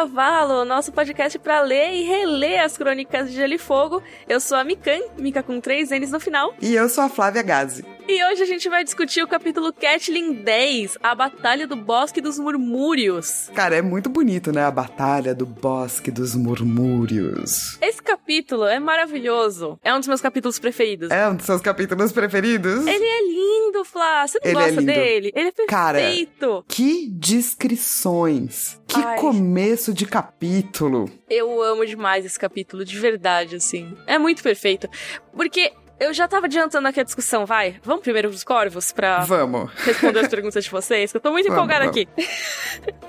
[0.00, 4.02] Cavalo, nosso podcast para ler e reler as crônicas de Gelo e Fogo.
[4.26, 6.54] Eu sou a Mikan, Mika com três N's no final.
[6.58, 7.84] E eu sou a Flávia Gazi.
[8.12, 12.40] E hoje a gente vai discutir o capítulo Catlin 10, a Batalha do Bosque dos
[12.40, 13.48] Murmúrios.
[13.54, 14.64] Cara, é muito bonito, né?
[14.64, 17.78] A Batalha do Bosque dos Murmúrios.
[17.80, 19.78] Esse capítulo é maravilhoso.
[19.80, 21.08] É um dos meus capítulos preferidos.
[21.12, 22.84] É um dos seus capítulos preferidos?
[22.84, 24.26] Ele é lindo, Flá.
[24.26, 24.92] Você não Ele é gosta lindo.
[24.92, 25.32] dele?
[25.32, 25.68] Ele é perfeito.
[25.70, 28.80] Cara, Que descrições!
[28.88, 29.18] Que Ai.
[29.18, 31.08] começo de capítulo!
[31.28, 33.96] Eu amo demais esse capítulo, de verdade, assim.
[34.04, 34.88] É muito perfeito.
[35.32, 37.76] Porque eu já tava adiantando aqui a discussão, vai.
[37.84, 39.70] Vamos primeiro pros corvos pra Vamos!
[39.84, 42.00] responder as perguntas de vocês, que eu tô muito Vamos, empolgada vamos.
[42.00, 42.08] aqui.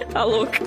[0.12, 0.60] tá louca.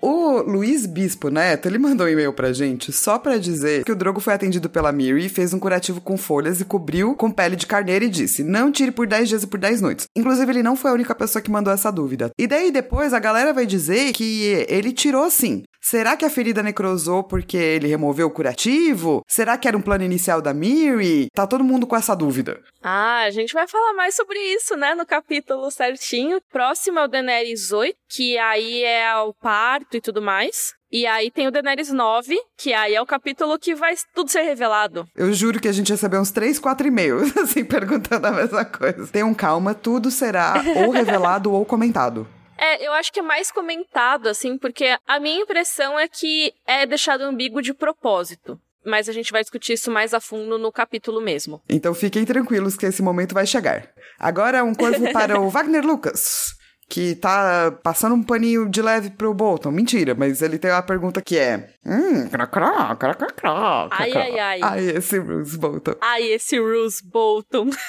[0.00, 3.96] O Luiz Bispo Neto, ele mandou um e-mail pra gente só pra dizer que o
[3.96, 7.66] Drogo foi atendido pela Miri, fez um curativo com folhas e cobriu com pele de
[7.66, 10.06] carneiro e disse: não tire por 10 dias e por 10 noites.
[10.16, 12.30] Inclusive, ele não foi a única pessoa que mandou essa dúvida.
[12.38, 15.62] E daí depois a galera vai dizer que ele tirou sim.
[15.84, 19.24] Será que a ferida necrosou porque ele removeu o curativo?
[19.26, 21.26] Será que era um plano inicial da Miri?
[21.34, 22.62] Tá todo mundo com essa dúvida.
[22.80, 26.40] Ah, a gente vai falar mais sobre isso, né, no capítulo certinho.
[26.52, 30.72] Próximo é o Daenerys 8, que aí é o parto e tudo mais.
[30.90, 34.42] E aí tem o Daenerys 9, que aí é o capítulo que vai tudo ser
[34.42, 35.04] revelado.
[35.16, 39.08] Eu juro que a gente recebeu uns 3, 4 e-mails, assim, perguntando a mesma coisa.
[39.08, 42.28] Tenham calma, tudo será ou revelado ou comentado.
[42.62, 46.86] É, eu acho que é mais comentado, assim, porque a minha impressão é que é
[46.86, 48.56] deixado ambíguo de propósito.
[48.84, 51.60] Mas a gente vai discutir isso mais a fundo no capítulo mesmo.
[51.68, 53.88] Então fiquem tranquilos que esse momento vai chegar.
[54.18, 56.54] Agora um corvo para o Wagner Lucas,
[56.88, 59.70] que tá passando um paninho de leve pro Bolton.
[59.70, 61.70] Mentira, mas ele tem uma pergunta que é...
[61.84, 64.60] Hum, crá, crá, crá, crá, crá, Ai, ai, ai.
[64.62, 65.94] Ai, esse Bruce Bolton.
[66.00, 67.70] Ai, esse Roose Bolton.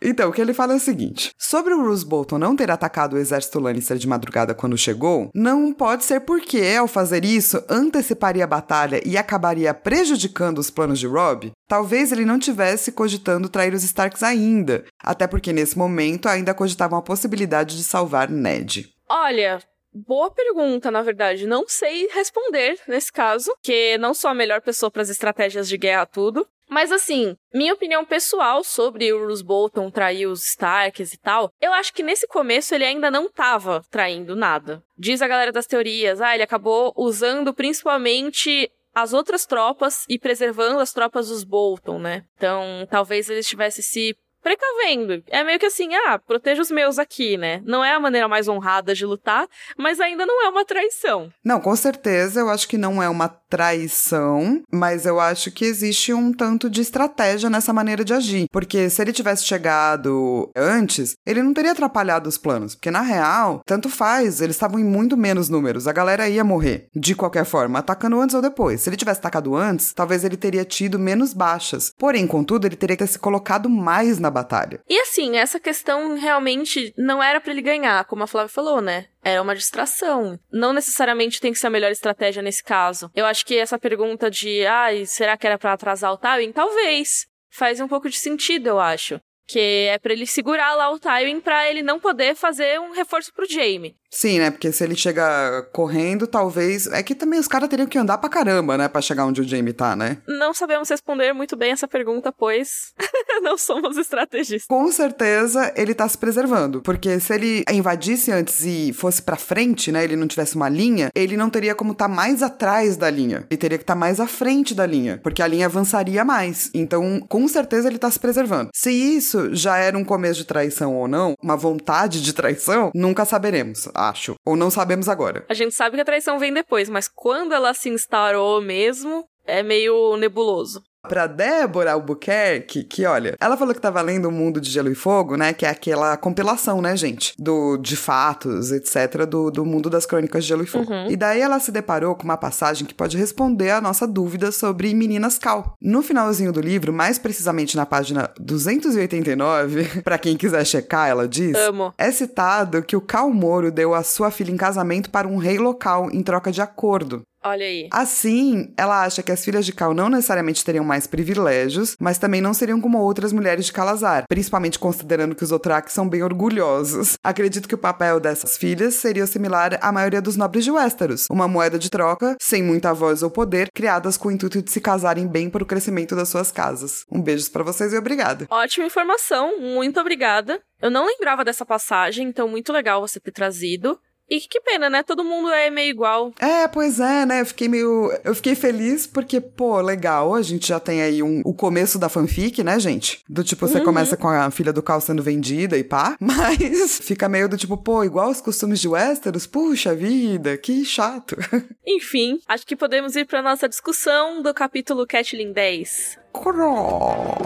[0.00, 3.14] Então, o que ele fala é o seguinte: sobre o Bruce Bolton não ter atacado
[3.14, 8.44] o exército Lannister de madrugada quando chegou, não pode ser porque, ao fazer isso, anteciparia
[8.44, 11.52] a batalha e acabaria prejudicando os planos de Robb.
[11.68, 16.98] Talvez ele não tivesse cogitando trair os Starks ainda, até porque nesse momento ainda cogitavam
[16.98, 18.92] a possibilidade de salvar Ned.
[19.08, 19.60] Olha,
[19.92, 21.46] boa pergunta, na verdade.
[21.46, 25.76] Não sei responder nesse caso, que não sou a melhor pessoa para as estratégias de
[25.76, 26.46] guerra tudo.
[26.68, 31.72] Mas assim, minha opinião pessoal sobre o Roose Bolton trair os Starks e tal, eu
[31.72, 34.82] acho que nesse começo ele ainda não tava traindo nada.
[34.98, 40.80] Diz a galera das teorias, ah, ele acabou usando principalmente as outras tropas e preservando
[40.80, 42.24] as tropas dos Bolton, né?
[42.38, 45.22] Então, talvez ele estivesse se precavendo.
[45.26, 47.60] É meio que assim, ah, proteja os meus aqui, né?
[47.64, 49.46] Não é a maneira mais honrada de lutar,
[49.76, 51.30] mas ainda não é uma traição.
[51.44, 56.12] Não, com certeza, eu acho que não é uma traição, mas eu acho que existe
[56.12, 58.46] um tanto de estratégia nessa maneira de agir.
[58.52, 62.74] Porque se ele tivesse chegado antes, ele não teria atrapalhado os planos.
[62.74, 65.88] Porque na real, tanto faz, eles estavam em muito menos números.
[65.88, 68.82] A galera ia morrer, de qualquer forma, atacando antes ou depois.
[68.82, 71.92] Se ele tivesse atacado antes, talvez ele teria tido menos baixas.
[71.98, 74.80] Porém, contudo, ele teria que ter se colocado mais na batalha.
[74.88, 79.06] E assim, essa questão realmente não era pra ele ganhar, como a Flávia falou, né?
[79.26, 80.38] Era uma distração.
[80.52, 83.10] Não necessariamente tem que ser a melhor estratégia nesse caso.
[83.12, 86.52] Eu acho que essa pergunta de, ah, será que era pra atrasar o Tywin?
[86.52, 87.26] Talvez.
[87.50, 89.20] Faz um pouco de sentido, eu acho.
[89.48, 93.32] Que é pra ele segurar lá o Tywin pra ele não poder fazer um reforço
[93.34, 93.96] pro Jaime.
[94.10, 94.50] Sim, né?
[94.50, 96.86] Porque se ele chega correndo, talvez.
[96.86, 98.88] É que também os caras teriam que andar pra caramba, né?
[98.88, 100.18] Pra chegar onde o Jamie tá, né?
[100.26, 102.94] Não sabemos responder muito bem essa pergunta, pois
[103.42, 104.66] não somos estrategistas.
[104.66, 106.80] Com certeza ele tá se preservando.
[106.82, 110.04] Porque se ele invadisse antes e fosse pra frente, né?
[110.04, 113.46] Ele não tivesse uma linha, ele não teria como estar tá mais atrás da linha.
[113.50, 115.20] Ele teria que estar tá mais à frente da linha.
[115.22, 116.70] Porque a linha avançaria mais.
[116.72, 118.70] Então, com certeza ele tá se preservando.
[118.74, 123.24] Se isso já era um começo de traição ou não, uma vontade de traição, nunca
[123.24, 124.34] saberemos, acho.
[124.44, 125.44] Ou não sabemos agora.
[125.48, 129.62] A gente sabe que a traição vem depois, mas quando ela se instaurou mesmo, é
[129.62, 130.82] meio nebuloso.
[131.08, 134.94] Pra Débora Albuquerque, que olha, ela falou que tava lendo O Mundo de Gelo e
[134.94, 135.52] Fogo, né?
[135.52, 137.32] Que é aquela compilação, né, gente?
[137.38, 140.92] Do, de fatos, etc., do, do mundo das crônicas de Gelo e Fogo.
[140.92, 141.10] Uhum.
[141.10, 144.92] E daí ela se deparou com uma passagem que pode responder a nossa dúvida sobre
[144.94, 145.74] Meninas Cal.
[145.80, 151.56] No finalzinho do livro, mais precisamente na página 289, pra quem quiser checar, ela diz.
[151.56, 151.94] Amo.
[151.96, 155.58] É citado que o Cal Moro deu a sua filha em casamento para um rei
[155.58, 157.22] local em troca de acordo.
[157.46, 157.88] Olha aí.
[157.92, 162.40] Assim, ela acha que as filhas de Cal não necessariamente teriam mais privilégios, mas também
[162.40, 167.16] não seriam como outras mulheres de Calazar, principalmente considerando que os Otrak são bem orgulhosos.
[167.22, 171.46] Acredito que o papel dessas filhas seria similar à maioria dos nobres de Westeros, uma
[171.46, 175.28] moeda de troca, sem muita voz ou poder, criadas com o intuito de se casarem
[175.28, 177.04] bem para o crescimento das suas casas.
[177.08, 178.48] Um beijo para vocês e obrigada.
[178.50, 180.60] Ótima informação, muito obrigada.
[180.82, 183.98] Eu não lembrava dessa passagem, então muito legal você ter trazido.
[184.28, 185.02] E que pena, né?
[185.02, 186.32] Todo mundo é meio igual.
[186.38, 187.40] É, pois é, né?
[187.40, 188.12] Eu fiquei meio.
[188.24, 190.34] Eu fiquei feliz porque, pô, legal.
[190.34, 193.20] A gente já tem aí um, o começo da fanfic, né, gente?
[193.28, 193.84] Do tipo, você uhum.
[193.84, 196.16] começa com a filha do Cal sendo vendida e pá.
[196.20, 199.46] Mas fica meio do tipo, pô, igual os costumes de Westeros?
[199.46, 201.36] Puxa vida, que chato.
[201.86, 206.18] Enfim, acho que podemos ir pra nossa discussão do capítulo Catlin 10.
[206.32, 207.36] Coró.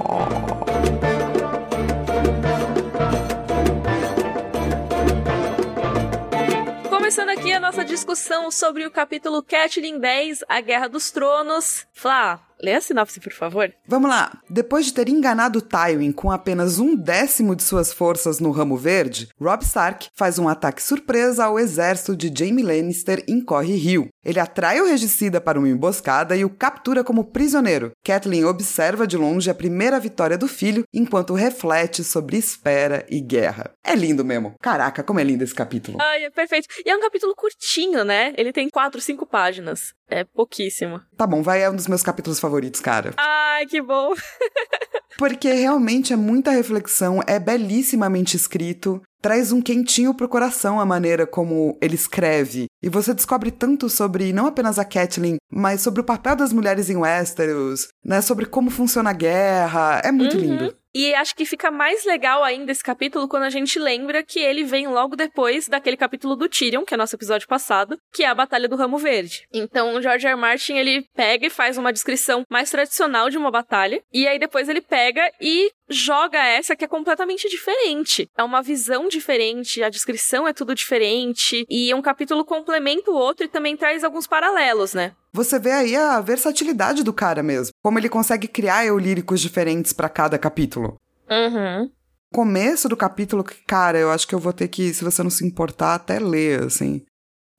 [7.11, 11.85] Começando aqui a nossa discussão sobre o capítulo Catelyn 10, A Guerra dos Tronos.
[11.93, 13.73] Flá, Lê a sinopse, por favor.
[13.87, 14.39] Vamos lá.
[14.49, 19.29] Depois de ter enganado Tywin com apenas um décimo de suas forças no Ramo Verde,
[19.41, 24.09] Robb Stark faz um ataque surpresa ao exército de Jaime Lannister em Corre Rio.
[24.25, 27.93] Ele atrai o regicida para uma emboscada e o captura como prisioneiro.
[28.05, 33.73] Catelyn observa de longe a primeira vitória do filho, enquanto reflete sobre espera e guerra.
[33.83, 34.55] É lindo mesmo.
[34.61, 35.97] Caraca, como é lindo esse capítulo.
[36.01, 36.69] Ai, é perfeito.
[36.85, 38.35] E é um capítulo curtinho, né?
[38.37, 39.95] Ele tem quatro, cinco páginas.
[40.11, 41.01] É pouquíssimo.
[41.17, 43.15] Tá bom, vai, é um dos meus capítulos favoritos, cara.
[43.17, 44.13] Ai, que bom.
[45.17, 51.27] Porque realmente é muita reflexão, é belíssimamente escrito, traz um quentinho pro coração a maneira
[51.27, 52.67] como ele escreve.
[52.83, 56.89] E você descobre tanto sobre não apenas a Catelyn, mas sobre o papel das mulheres
[56.89, 58.21] em Westeros, né?
[58.21, 60.01] Sobre como funciona a guerra.
[60.05, 60.43] É muito uhum.
[60.43, 60.77] lindo.
[60.95, 64.65] E acho que fica mais legal ainda esse capítulo quando a gente lembra que ele
[64.65, 68.35] vem logo depois daquele capítulo do Tyrion, que é nosso episódio passado, que é a
[68.35, 69.47] Batalha do Ramo Verde.
[69.53, 70.33] Então, o George R.
[70.33, 70.41] R.
[70.41, 74.69] Martin, ele pega e faz uma descrição mais tradicional de uma batalha, e aí depois
[74.69, 78.29] ele pega e joga essa que é completamente diferente.
[78.37, 83.45] É uma visão diferente, a descrição é tudo diferente, e um capítulo complementa o outro
[83.45, 85.13] e também traz alguns paralelos, né?
[85.33, 87.73] Você vê aí a versatilidade do cara mesmo.
[87.83, 90.97] Como ele consegue criar eulíricos diferentes para cada capítulo.
[91.31, 91.91] Uhum.
[92.33, 95.47] Começo do capítulo, cara, eu acho que eu vou ter que, se você não se
[95.47, 97.05] importar, até ler, assim.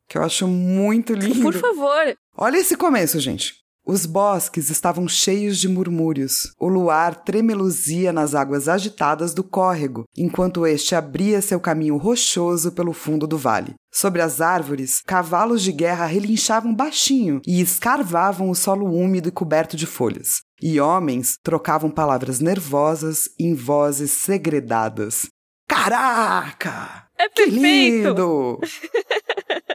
[0.09, 1.41] Que eu acho muito lindo.
[1.41, 2.18] Por favor.
[2.38, 3.60] Olha esse começo, gente.
[3.86, 6.54] Os bosques estavam cheios de murmúrios.
[6.60, 12.94] O luar tremeluzia nas águas agitadas do córrego, enquanto este abria seu caminho rochoso pelo
[12.94, 13.74] fundo do vale.
[13.92, 19.75] Sobre as árvores, cavalos de guerra relinchavam baixinho e escarvavam o solo úmido e coberto
[19.75, 20.42] de folhas.
[20.62, 25.28] E homens trocavam palavras nervosas em vozes segredadas.
[25.68, 27.07] Caraca!
[27.18, 27.39] É perfeito!
[27.39, 28.60] Que lindo!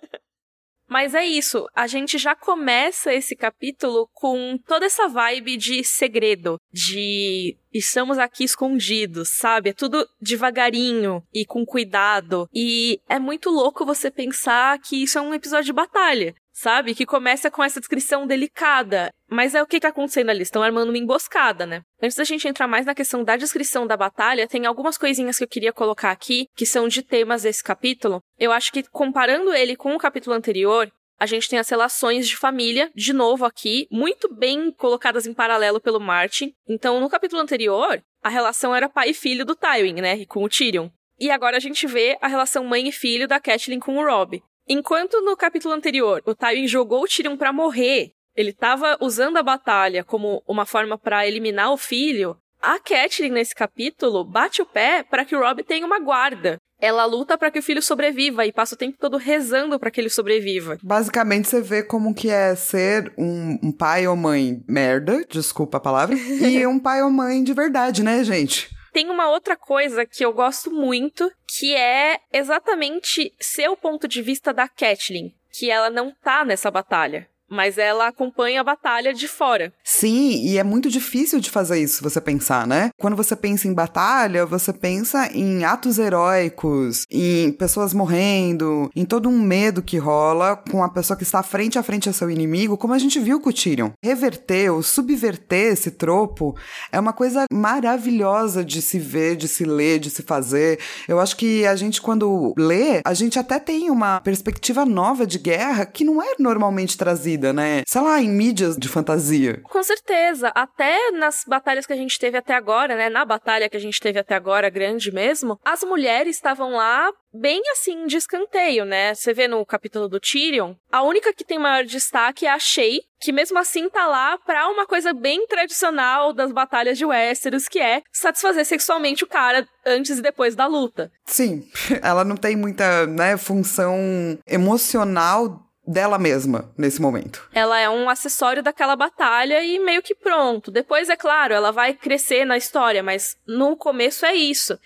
[0.88, 6.60] Mas é isso, a gente já começa esse capítulo com toda essa vibe de segredo,
[6.72, 9.70] de estamos aqui escondidos, sabe?
[9.70, 12.48] É tudo devagarinho e com cuidado.
[12.54, 16.94] E é muito louco você pensar que isso é um episódio de batalha sabe?
[16.94, 19.10] Que começa com essa descrição delicada.
[19.28, 20.42] Mas é o que tá acontecendo ali?
[20.42, 21.82] Estão armando uma emboscada, né?
[22.02, 25.44] Antes da gente entrar mais na questão da descrição da batalha, tem algumas coisinhas que
[25.44, 28.20] eu queria colocar aqui, que são de temas desse capítulo.
[28.38, 32.36] Eu acho que comparando ele com o capítulo anterior, a gente tem as relações de
[32.36, 36.52] família, de novo aqui, muito bem colocadas em paralelo pelo Martin.
[36.68, 40.24] Então, no capítulo anterior, a relação era pai e filho do Tywin, né?
[40.26, 40.88] Com o Tyrion.
[41.18, 44.42] E agora a gente vê a relação mãe e filho da Catelyn com o Robb.
[44.68, 49.42] Enquanto no capítulo anterior o Tywin jogou o Tyrion para morrer, ele estava usando a
[49.42, 55.04] batalha como uma forma para eliminar o filho, a Catelyn nesse capítulo bate o pé
[55.04, 56.58] para que o Robb tenha uma guarda.
[56.80, 60.00] Ela luta para que o filho sobreviva e passa o tempo todo rezando para que
[60.00, 60.76] ele sobreviva.
[60.82, 65.80] Basicamente, você vê como que é ser um, um pai ou mãe merda, desculpa a
[65.80, 68.75] palavra, e um pai ou mãe de verdade, né, gente?
[68.96, 74.54] Tem uma outra coisa que eu gosto muito, que é exatamente seu ponto de vista
[74.54, 79.72] da Catelyn, que ela não tá nessa batalha mas ela acompanha a batalha de fora.
[79.84, 82.90] Sim, e é muito difícil de fazer isso, você pensar, né?
[82.98, 89.28] Quando você pensa em batalha, você pensa em atos heróicos, em pessoas morrendo, em todo
[89.28, 92.76] um medo que rola com a pessoa que está frente a frente a seu inimigo,
[92.76, 93.90] como a gente viu com o Tyrion.
[94.02, 96.56] Reverter ou subverter esse tropo
[96.90, 100.78] é uma coisa maravilhosa de se ver, de se ler, de se fazer.
[101.06, 105.38] Eu acho que a gente, quando lê, a gente até tem uma perspectiva nova de
[105.38, 107.82] guerra que não é normalmente trazida reconhecida, né?
[107.86, 109.60] Sei lá, em mídias de fantasia.
[109.64, 110.48] Com certeza.
[110.54, 113.08] Até nas batalhas que a gente teve até agora, né?
[113.08, 117.60] Na batalha que a gente teve até agora, grande mesmo, as mulheres estavam lá bem
[117.72, 119.14] assim de escanteio, né?
[119.14, 123.00] Você vê no capítulo do Tyrion, a única que tem maior destaque é a Shay,
[123.20, 127.78] que mesmo assim tá lá pra uma coisa bem tradicional das batalhas de Westeros, que
[127.78, 131.10] é satisfazer sexualmente o cara antes e depois da luta.
[131.26, 131.68] Sim,
[132.02, 137.48] ela não tem muita, né, função emocional dela mesma nesse momento.
[137.52, 140.70] Ela é um acessório daquela batalha e meio que pronto.
[140.70, 144.78] Depois, é claro, ela vai crescer na história, mas no começo é isso.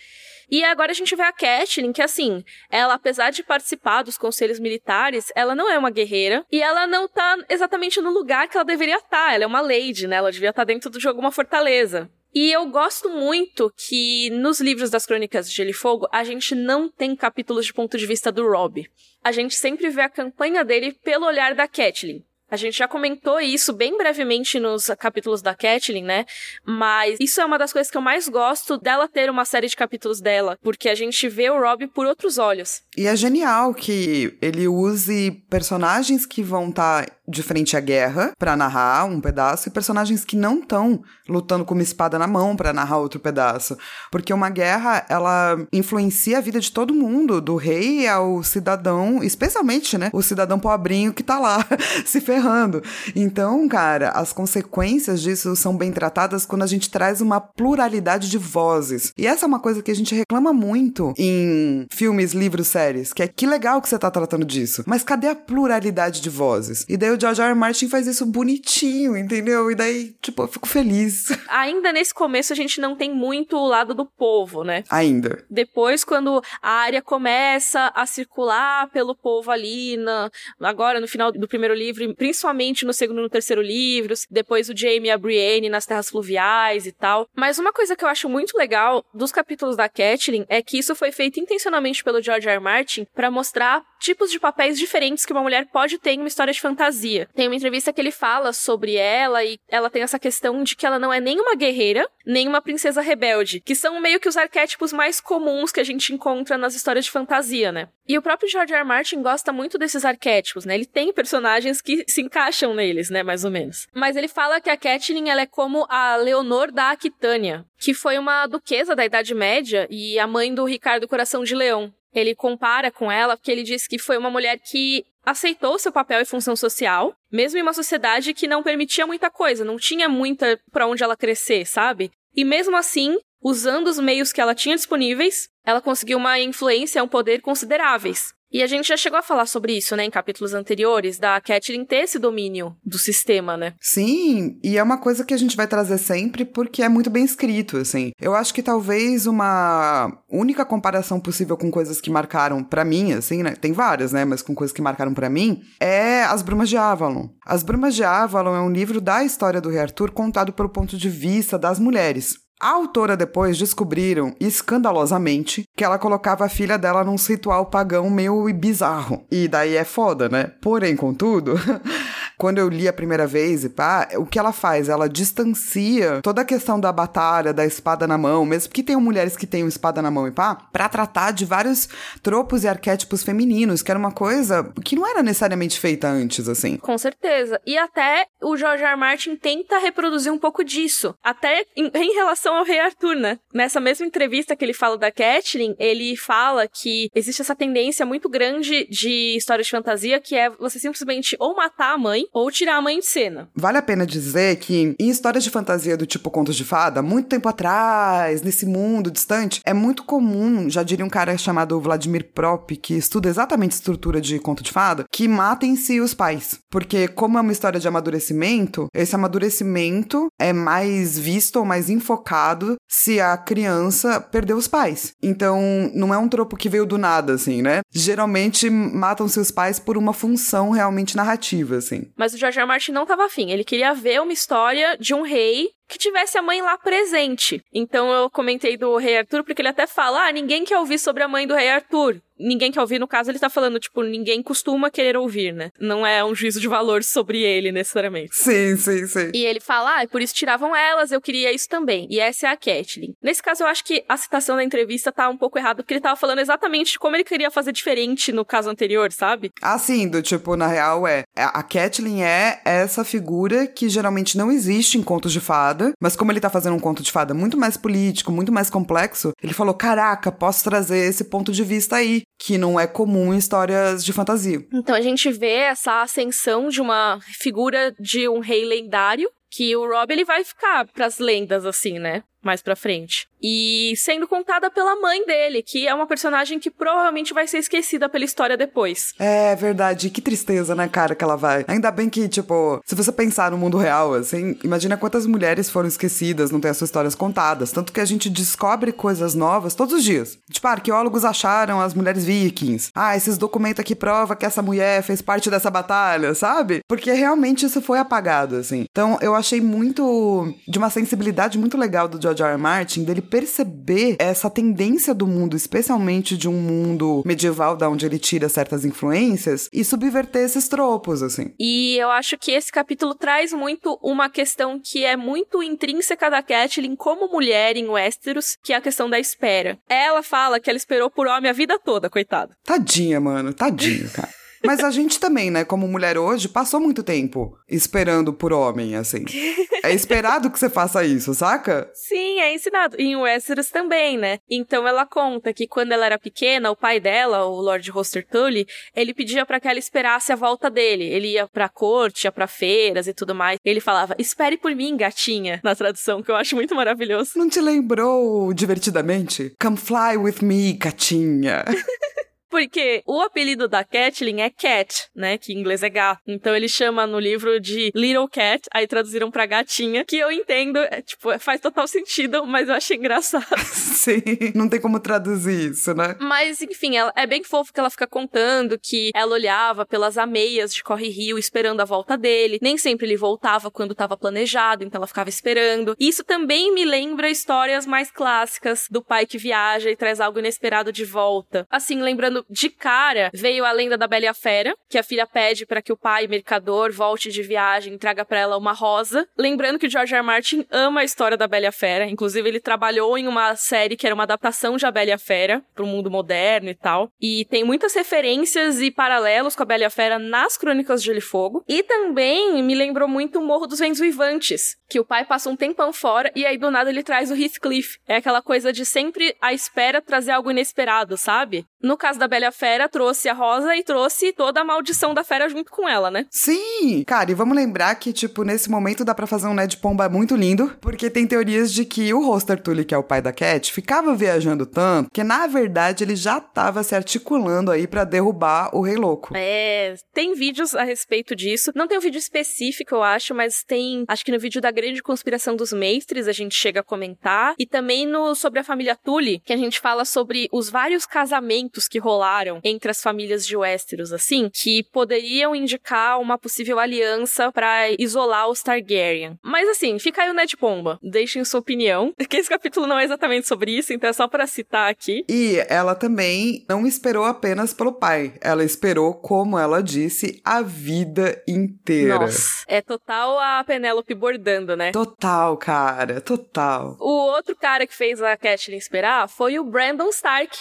[0.51, 4.59] E agora a gente vê a Catelyn, que assim, ela, apesar de participar dos conselhos
[4.59, 8.65] militares, ela não é uma guerreira e ela não tá exatamente no lugar que ela
[8.65, 9.11] deveria estar.
[9.11, 9.35] Tá.
[9.35, 10.17] Ela é uma lady, né?
[10.17, 12.11] Ela devia estar tá dentro de alguma fortaleza.
[12.35, 16.55] E eu gosto muito que nos livros das Crônicas de Gelo e Fogo a gente
[16.55, 18.89] não tem capítulos de ponto de vista do Rob.
[19.23, 22.23] A gente sempre vê a campanha dele pelo olhar da Catelyn.
[22.51, 26.27] A gente já comentou isso bem brevemente nos capítulos da Catelyn, né?
[26.67, 29.77] Mas isso é uma das coisas que eu mais gosto dela ter uma série de
[29.77, 32.83] capítulos dela, porque a gente vê o Rob por outros olhos.
[32.97, 38.33] E é genial que ele use personagens que vão estar tá de frente à guerra
[38.39, 42.57] para narrar um pedaço e personagens que não estão lutando com uma espada na mão
[42.57, 43.77] para narrar outro pedaço,
[44.11, 49.97] porque uma guerra ela influencia a vida de todo mundo, do rei ao cidadão, especialmente,
[49.97, 51.65] né, o cidadão pobrinho que tá lá
[52.05, 52.83] se ferrando.
[53.15, 58.39] Então, cara, as consequências disso são bem tratadas quando a gente traz uma pluralidade de
[58.39, 59.13] vozes.
[59.17, 63.23] E essa é uma coisa que a gente reclama muito em filmes, livros, séries, que
[63.23, 66.85] é que legal que você tá tratando disso, mas cadê a pluralidade de vozes?
[66.89, 67.51] E daí o George R.
[67.51, 67.55] R.
[67.55, 69.71] Martin faz isso bonitinho, entendeu?
[69.71, 71.27] E daí, tipo, eu fico feliz.
[71.49, 74.85] Ainda nesse começo a gente não tem muito o lado do povo, né?
[74.89, 75.45] Ainda.
[75.51, 81.47] Depois, quando a área começa a circular pelo povo ali, na, agora no final do
[81.47, 85.69] primeiro livro, principalmente no segundo e no terceiro livros, depois o Jaime e a Brienne
[85.69, 87.29] nas terras fluviais e tal.
[87.37, 90.95] Mas uma coisa que eu acho muito legal dos capítulos da Catelyn é que isso
[90.95, 92.55] foi feito intencionalmente pelo George R.
[92.55, 92.61] R.
[92.61, 96.53] Martin para mostrar tipos de papéis diferentes que uma mulher pode ter em uma história
[96.53, 97.29] de fantasia.
[97.35, 100.87] Tem uma entrevista que ele fala sobre ela e ela tem essa questão de que
[100.87, 104.37] ela não é nem uma guerreira, nem uma princesa rebelde, que são meio que os
[104.37, 107.89] arquétipos mais comuns que a gente encontra nas histórias de fantasia, né?
[108.09, 108.81] E o próprio George R.
[108.81, 108.85] R.
[108.85, 110.75] Martin gosta muito desses arquétipos, né?
[110.75, 113.87] Ele tem personagens que se encaixam neles, né, mais ou menos.
[113.95, 118.19] Mas ele fala que a Catelyn ela é como a Leonor da Aquitânia, que foi
[118.19, 121.93] uma duquesa da Idade Média e a mãe do Ricardo Coração de Leão.
[122.15, 126.21] Ele compara com ela porque ele diz que foi uma mulher que aceitou seu papel
[126.21, 130.59] e função social, mesmo em uma sociedade que não permitia muita coisa, não tinha muita
[130.73, 132.11] para onde ela crescer, sabe?
[132.35, 137.09] E mesmo assim, usando os meios que ela tinha disponíveis, ela conseguiu uma influência, um
[137.09, 138.33] poder consideráveis.
[138.53, 141.85] E a gente já chegou a falar sobre isso, né, em capítulos anteriores, da Catelyn
[141.85, 143.75] ter esse domínio do sistema, né?
[143.81, 147.25] Sim, e é uma coisa que a gente vai trazer sempre porque é muito bem
[147.25, 148.11] escrito, assim.
[148.21, 153.43] Eu acho que talvez uma única comparação possível com coisas que marcaram para mim, assim,
[153.43, 156.77] né, tem várias, né, mas com coisas que marcaram para mim, é As Brumas de
[156.77, 157.29] Avalon.
[157.47, 160.97] As Brumas de Avalon é um livro da história do Rei Arthur contado pelo ponto
[160.97, 162.35] de vista das mulheres.
[162.63, 168.53] A autora depois descobriram, escandalosamente, que ela colocava a filha dela num ritual pagão meio
[168.53, 169.25] bizarro.
[169.31, 170.53] E daí é foda, né?
[170.61, 171.55] Porém, contudo,
[172.41, 174.89] quando eu li a primeira vez e pá, o que ela faz?
[174.89, 179.37] Ela distancia toda a questão da batalha, da espada na mão, mesmo porque tem mulheres
[179.37, 181.89] que têm espada na mão e pá, pra tratar de vários
[182.23, 186.77] tropos e arquétipos femininos, que era uma coisa que não era necessariamente feita antes, assim.
[186.79, 187.61] Com certeza.
[187.67, 188.93] E até o George R.
[188.93, 188.97] R.
[188.97, 191.15] Martin tenta reproduzir um pouco disso.
[191.23, 193.39] Até em, em relação relação ao Rei Arthur, né?
[193.53, 198.29] Nessa mesma entrevista que ele fala da Catelyn, ele fala que existe essa tendência muito
[198.29, 202.77] grande de histórias de fantasia que é você simplesmente ou matar a mãe ou tirar
[202.77, 203.49] a mãe de cena.
[203.55, 207.29] Vale a pena dizer que em histórias de fantasia do tipo contos de fada, muito
[207.29, 212.71] tempo atrás, nesse mundo distante, é muito comum, já diria um cara chamado Vladimir Prop,
[212.77, 216.61] que estuda exatamente estrutura de conto de fada, que matem-se os pais.
[216.71, 222.77] Porque como é uma história de amadurecimento, esse amadurecimento é mais visto ou mais enfocado
[222.89, 225.13] se a criança perdeu os pais.
[225.23, 225.61] Então,
[225.95, 227.81] não é um tropo que veio do nada, assim, né?
[227.93, 232.05] Geralmente matam seus pais por uma função realmente narrativa, assim.
[232.21, 232.65] Mas o George R.
[232.65, 232.69] R.
[232.69, 233.51] Martin não estava afim.
[233.51, 237.65] Ele queria ver uma história de um rei que tivesse a mãe lá presente.
[237.73, 241.23] Então eu comentei do rei Arthur porque ele até fala: ah, ninguém quer ouvir sobre
[241.23, 242.21] a mãe do rei Arthur.
[242.41, 245.71] Ninguém quer ouvir, no caso, ele tá falando, tipo, ninguém costuma querer ouvir, né?
[245.79, 248.35] Não é um juízo de valor sobre ele, necessariamente.
[248.35, 249.31] Sim, sim, sim.
[249.35, 252.07] E ele fala, ah, por isso tiravam elas, eu queria isso também.
[252.11, 253.15] E essa é a Kathleen.
[253.23, 256.01] Nesse caso, eu acho que a citação da entrevista tá um pouco errada, porque ele
[256.01, 259.51] tava falando exatamente de como ele queria fazer diferente no caso anterior, sabe?
[259.61, 261.25] Ah, sim, do tipo, na real, é.
[261.37, 266.33] A Kathleen é essa figura que geralmente não existe em contos de fada, mas como
[266.33, 269.75] ele tá fazendo um conto de fada muito mais político, muito mais complexo, ele falou:
[269.75, 274.13] caraca, posso trazer esse ponto de vista aí, que não é comum em histórias de
[274.13, 274.65] fantasia.
[274.73, 279.87] Então a gente vê essa ascensão de uma figura de um rei lendário que o
[279.87, 282.23] Rob ele vai ficar pras lendas assim, né?
[282.43, 283.29] Mais pra frente.
[283.43, 288.09] E sendo contada pela mãe dele, que é uma personagem que provavelmente vai ser esquecida
[288.09, 289.15] pela história depois.
[289.19, 291.65] É verdade, que tristeza, né, cara, que ela vai.
[291.67, 295.89] Ainda bem que, tipo, se você pensar no mundo real, assim, imagina quantas mulheres foram
[295.89, 297.73] esquecidas, não tem as suas histórias contadas.
[297.73, 300.39] Tanto que a gente descobre coisas novas todos os dias.
[300.51, 302.91] Tipo, arqueólogos acharam as mulheres vikings.
[302.95, 306.81] Ah, esses documentos aqui provam que essa mulher fez parte dessa batalha, sabe?
[306.89, 308.85] Porque realmente isso foi apagado, assim.
[308.91, 310.55] Então, eu achei muito.
[310.69, 312.53] de uma sensibilidade muito legal do George R.
[312.53, 312.59] R.
[312.59, 318.19] Martin, dele perceber essa tendência do mundo, especialmente de um mundo medieval, da onde ele
[318.19, 321.53] tira certas influências, e subverter esses tropos, assim.
[321.59, 326.43] E eu acho que esse capítulo traz muito uma questão que é muito intrínseca da
[326.43, 329.79] Catelyn como mulher em Westeros, que é a questão da espera.
[329.89, 332.55] Ela fala que ela esperou por homem a vida toda, coitada.
[332.65, 334.40] Tadinha, mano, tadinha, cara.
[334.65, 339.25] Mas a gente também, né, como mulher hoje, passou muito tempo esperando por homem, assim.
[339.83, 341.91] É esperado que você faça isso, saca?
[341.95, 342.97] Sim, é ensinado.
[343.01, 344.39] E em Westeros também, né?
[344.49, 348.67] Então ela conta que quando ela era pequena, o pai dela, o Lord Hoster Tully,
[348.95, 351.05] ele pedia para que ela esperasse a volta dele.
[351.05, 353.59] Ele ia pra corte, ia pra feiras e tudo mais.
[353.65, 357.33] Ele falava, espere por mim, gatinha, na tradução, que eu acho muito maravilhoso.
[357.37, 359.55] Não te lembrou divertidamente?
[359.59, 361.65] Come fly with me, gatinha.
[362.51, 365.39] Porque o apelido da Catelyn é Cat, né?
[365.39, 366.23] Que em inglês é gato.
[366.27, 370.79] Então ele chama no livro de Little Cat, aí traduziram pra gatinha, que eu entendo,
[370.79, 373.47] é, tipo, faz total sentido, mas eu achei engraçado.
[373.71, 374.23] Sim,
[374.55, 376.17] não tem como traduzir isso, né?
[376.21, 380.75] Mas, enfim, ela, é bem fofo que ela fica contando que ela olhava pelas ameias
[380.75, 382.59] de Corre Rio esperando a volta dele.
[382.61, 385.95] Nem sempre ele voltava quando estava planejado, então ela ficava esperando.
[385.99, 390.93] Isso também me lembra histórias mais clássicas do pai que viaja e traz algo inesperado
[390.93, 391.67] de volta.
[391.71, 395.27] Assim, lembrando de cara, veio a lenda da Bela e a Fera, que a filha
[395.27, 399.27] pede para que o pai, mercador, volte de viagem e traga para ela uma rosa.
[399.37, 400.21] Lembrando que o George R.
[400.21, 400.27] R.
[400.27, 402.07] Martin ama a história da Bela e a Fera.
[402.07, 405.19] Inclusive, ele trabalhou em uma série que era uma adaptação de A Bela e a
[405.19, 407.11] Fera pro mundo moderno e tal.
[407.21, 411.07] E tem muitas referências e paralelos com a Bela e a Fera nas Crônicas de
[411.07, 411.65] Gelo e Fogo.
[411.69, 415.57] E também me lembrou muito o Morro dos Ventos Vivantes, que o pai passa um
[415.57, 417.99] tempão fora e aí do nada ele traz o Heathcliff.
[418.07, 421.65] É aquela coisa de sempre à espera trazer algo inesperado, sabe?
[421.83, 425.49] No caso da Bela Fera, trouxe a Rosa e trouxe toda a maldição da fera
[425.49, 426.27] junto com ela, né?
[426.31, 427.03] Sim!
[427.07, 430.37] Cara, e vamos lembrar que, tipo, nesse momento dá para fazer um Ned Pomba muito
[430.37, 433.73] lindo, porque tem teorias de que o Roster Tully, que é o pai da Cat,
[433.73, 438.83] ficava viajando tanto que, na verdade, ele já tava se articulando aí para derrubar o
[438.83, 439.33] Rei Louco.
[439.35, 441.73] É, tem vídeos a respeito disso.
[441.75, 445.03] Não tem um vídeo específico, eu acho, mas tem, acho que no vídeo da grande
[445.03, 449.41] conspiração dos mestres a gente chega a comentar, e também no sobre a família Tully,
[449.45, 454.13] que a gente fala sobre os vários casamentos que rolaram entre as famílias de Westeros,
[454.13, 459.39] assim, que poderiam indicar uma possível aliança para isolar os Targaryen.
[459.43, 460.99] Mas assim, fica aí o Ned Pomba.
[461.03, 464.47] Deixem sua opinião, que esse capítulo não é exatamente sobre isso, então é só para
[464.47, 465.25] citar aqui.
[465.29, 471.43] E ela também não esperou apenas pelo pai, ela esperou, como ela disse, a vida
[471.47, 472.19] inteira.
[472.19, 474.91] Nossa, é total a Penélope bordando, né?
[474.93, 476.97] Total, cara, total.
[477.01, 480.57] O outro cara que fez a Catelyn esperar foi o Brandon Stark,